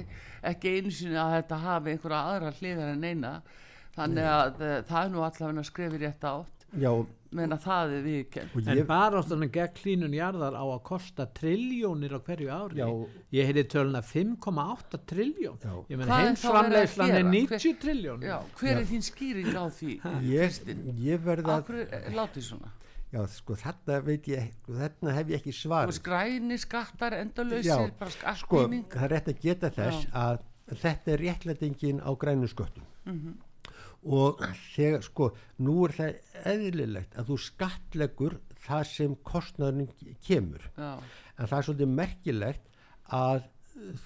[0.52, 3.32] ekki einsinni að þetta hafi einhverja aðra hliðar en eina.
[3.96, 6.66] Þannig að uh, það er nú allavega skrefið rétt átt.
[6.76, 6.90] Já,
[7.36, 8.86] menna það er viðkend en ég...
[8.88, 12.88] bara áttan að gegn klínun jarðar á að kosta triljónir á hverju ári.
[13.34, 18.26] Ég heiti töluna 5,8 triljón ég menn heimsframlegslan er 90 triljón
[18.58, 19.98] hver er þín skýring á því?
[20.26, 20.60] ég,
[21.06, 21.60] ég verða
[22.16, 22.74] látið svona
[23.16, 25.88] Já, sko þarna veit ég, þarna hef ég ekki svar.
[25.88, 27.94] Sko skræni skattar endalöysir.
[28.42, 30.10] Sko, það er rétt að geta þess Já.
[30.20, 32.84] að þetta er réttlætingin á grænu sköttum.
[33.06, 33.42] Mm -hmm.
[34.06, 34.42] Og
[34.74, 36.14] þegar, sko, nú er það
[36.52, 40.70] eðlilegt að þú skattlegur það sem kostnæðurinn kemur.
[40.76, 41.00] Já.
[41.38, 42.64] En það er svolítið merkilegt
[43.08, 43.42] að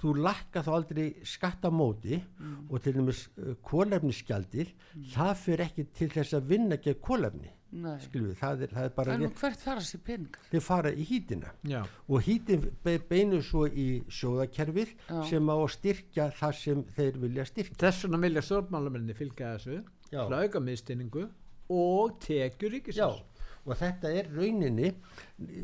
[0.00, 2.70] þú lakka þá aldrei skattamóti mm.
[2.70, 5.04] og til dæmis uh, kólefnisskjaldir, mm.
[5.14, 9.14] það fyrir ekki til þess að vinna gegn kólefni Skilvið, það er, það er bara
[9.14, 10.46] en hvert fara þessi peningar?
[10.50, 11.80] þeir fara í hýtina Já.
[12.08, 12.64] og hýtin
[13.08, 15.20] beinur svo í sjóðakerfið Já.
[15.30, 17.78] sem á að styrkja það sem þeir vilja styrkja.
[17.84, 21.28] Þess vegna vilja stjórnmálamenni fylgja þessu hlauga miðstinningu
[21.70, 23.22] og tekjur ríkisins.
[23.68, 24.94] Og þetta er rauninni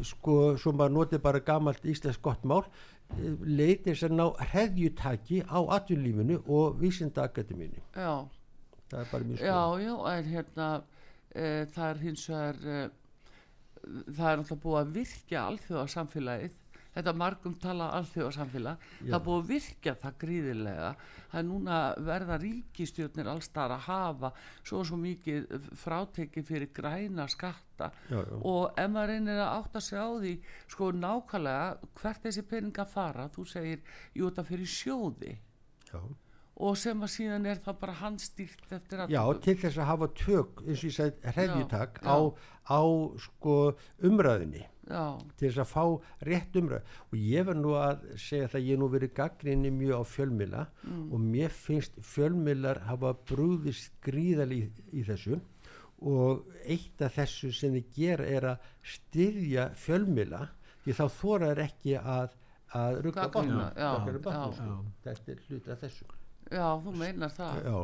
[0.04, 2.62] sko, svo maður notið bara gamalt íslensk gott mál
[3.42, 8.26] leitir sem ná hreðjutaki á atvinnlífinu og vísindaakademínu Já,
[8.90, 10.68] það er bara mjög sko Já, já, en hérna
[11.34, 12.78] það er hins vegar e,
[13.86, 16.62] það er náttúrulega búið að virkja alþjóðarsamfélagið
[16.96, 20.90] þetta margum tala alþjóðarsamfélag það er búið að virkja það gríðilega
[21.36, 27.26] það er núna verða ríkistjórnir allstar að hafa svo og svo mikið fráteki fyrir græna
[27.28, 27.90] skatta.
[28.08, 28.36] Já, já.
[28.40, 30.34] og ef maður reynir að átta sig á því
[30.72, 33.82] sko nákvæmlega hvert þessi peninga fara þú segir,
[34.16, 35.34] jú þetta fyrir sjóði.
[35.90, 36.00] Já
[36.56, 40.08] og sem að síðan er það bara handstýrt eftir að Já, til þess að hafa
[40.16, 42.16] tök eins og ég segi hreðjutak á,
[42.72, 42.80] á
[43.26, 43.56] sko
[44.08, 45.02] umræðinni já.
[45.36, 45.84] til þess að fá
[46.28, 50.04] rétt umræð og ég verð nú að segja það ég nú verið gaggrinni mjög á
[50.14, 51.04] fjölmila mm.
[51.10, 54.62] og mér finnst fjölmilar hafa brúðist gríðal í,
[54.96, 55.40] í þessu.
[56.06, 60.42] Og eitt af þessu sem þið gera er að styðja fjölmila
[60.84, 62.36] því þá þórar ekki að
[62.76, 63.66] að rugga bátna
[65.04, 66.06] þetta er hluta þessu
[66.52, 67.62] Já, þú meinar það.
[67.66, 67.78] Já.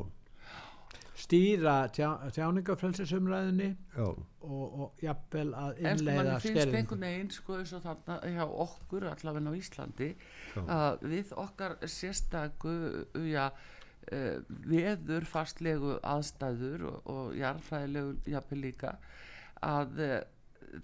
[1.22, 3.68] Stýra tjá, tjáningafrælsisumræðinni
[4.02, 5.92] og, og jafnvel að innlega skerðingu.
[5.92, 10.08] En sko mann finnst einhvern veginn sko eins og þarna hjá okkur allavega á Íslandi
[10.64, 12.74] að við okkar sérstaku
[13.28, 14.36] já, uh,
[14.66, 18.96] veður fastlegu aðstæður og, og jarðfræðilegu jafnvel líka
[19.62, 20.16] að uh,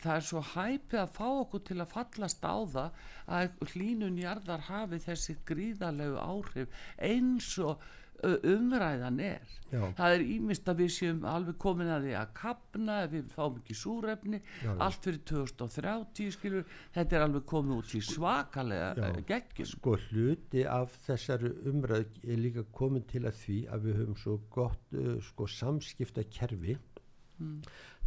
[0.02, 3.04] það er svo hæpið að fá okkur til að fallast á það
[3.38, 7.86] að hlínun jarðar hafi þessi gríðarlegu áhrif eins og
[8.26, 9.46] umræðan er.
[9.68, 9.82] Já.
[9.98, 13.74] það er ímist að við séum alveg komin að því að kapna við fáum ekki
[13.76, 16.64] súrefni Já, allt fyrir 2030 skilur
[16.94, 19.68] þetta er alveg komið út í svakalega geggjum.
[19.68, 24.38] Sko hluti af þessari umræð er líka komin til að því að við höfum svo
[24.56, 26.78] gott uh, sko samskipta kerfi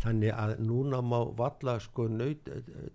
[0.01, 2.49] þannig að núna má valla sko nöyt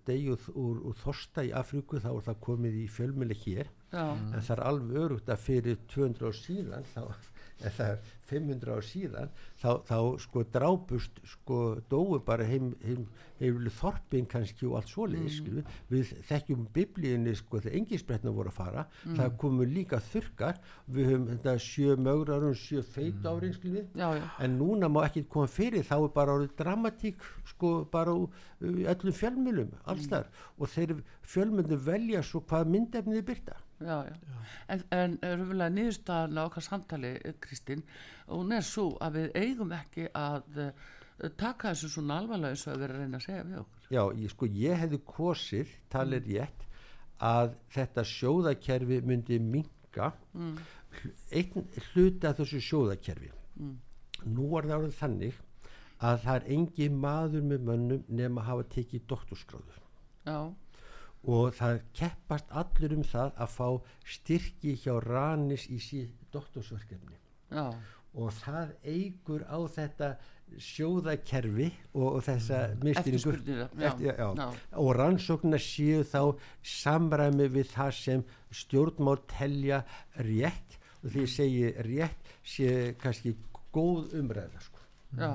[0.07, 3.71] degjuð úr, úr þorsta í Afríku þá er það komið í fjölmjöli hér.
[3.93, 7.03] Já, en það er alveg örugt að fyrir 200 ár síðan þá
[7.69, 7.91] eða
[8.27, 11.59] 500 ár síðan þá, þá sko drápust sko
[11.91, 13.05] dóu bara heim, heim,
[13.39, 15.73] heim þorpin kannski og allt svoleiðis mm.
[15.91, 18.85] við þekkjum biblíunni sko þegar engisbretna voru að fara.
[19.05, 23.21] Það komu líka þurkar við höfum þetta sjö mögrarum sjö feit
[23.97, 25.85] já, já, en núna má ekki koma fyrir.
[25.87, 28.15] Þá er bara orðið dramatík sko bara
[28.63, 30.97] í öllum fjölmjölum alls þar og þeir
[31.27, 34.43] fjölmjölum velja svo hvað myndefnið byrta já, já.
[34.73, 37.83] en, en rúfulega niðurstaðan á okkar samtali eh, Kristín,
[38.27, 40.85] hún er svo að við eigum ekki að uh,
[41.39, 44.03] taka þessu svona alvarlega eins og að vera að reyna að segja við okkur Já,
[44.19, 46.67] ég, sko, ég hefði kosið, talið rétt,
[47.23, 50.55] að þetta sjóðakerfi myndi minka mm.
[51.39, 53.31] einn hluti af þessu sjóðakerfi.
[54.27, 55.39] Nú er það orðið þannig
[55.97, 59.79] að það er engi maður með mönnum nema að hafa tekið doktorskráður
[60.27, 60.39] já,
[61.25, 63.67] og það keppast allir um það að fá
[64.15, 67.17] styrki hjá Ranis í síð doktorsverkefni.
[67.51, 67.73] Já,
[68.17, 70.09] og það eigur á þetta
[70.63, 72.61] sjóðakerfi og, og þessa
[73.99, 74.47] já, já.
[74.79, 76.21] og rannsóknar séu þá
[76.63, 78.25] samræmi við það sem
[78.63, 79.83] stjórnmál telja
[80.23, 80.79] rétt.
[81.03, 83.35] Og því segi rétt sé kannski
[83.75, 84.85] góð umræða sko.
[85.19, 85.31] já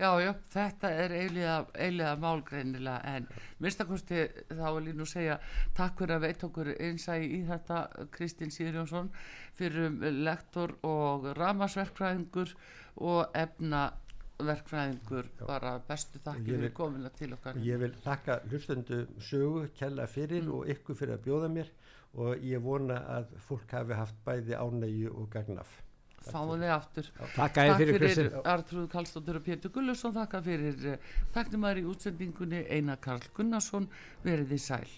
[0.00, 3.26] já, já, þetta er eiginlega, málgreinilega en
[3.60, 5.36] minnstakosti þá vil ég nú segja
[5.76, 7.80] takk fyrir að veit okkur einsægi í þetta
[8.14, 9.10] Kristín Sýrjónsson
[9.58, 9.92] fyrir
[10.24, 12.54] lektor og ramasverkfræðingur
[13.00, 15.28] og efnaverkfræðingur.
[15.46, 17.54] Bara bestu vil- fyrir komina til okkar.
[17.56, 21.68] ég vil þakka hlustendu sögu kella fyrir og ykkur fyrir að bjóða mér
[22.14, 25.82] og ég vona að fólk hafi haft bæði ánægju og gagnaf
[26.28, 27.10] fáum þið aftur.
[27.34, 30.98] Takk fyrir fyrir Artrúð Kallstóttur og Pétur Gullusson þakka fyrir
[31.34, 33.88] taknumæri í útsendingunni Einar Karl Gunnarsson.
[34.26, 34.90] Verið þið sæl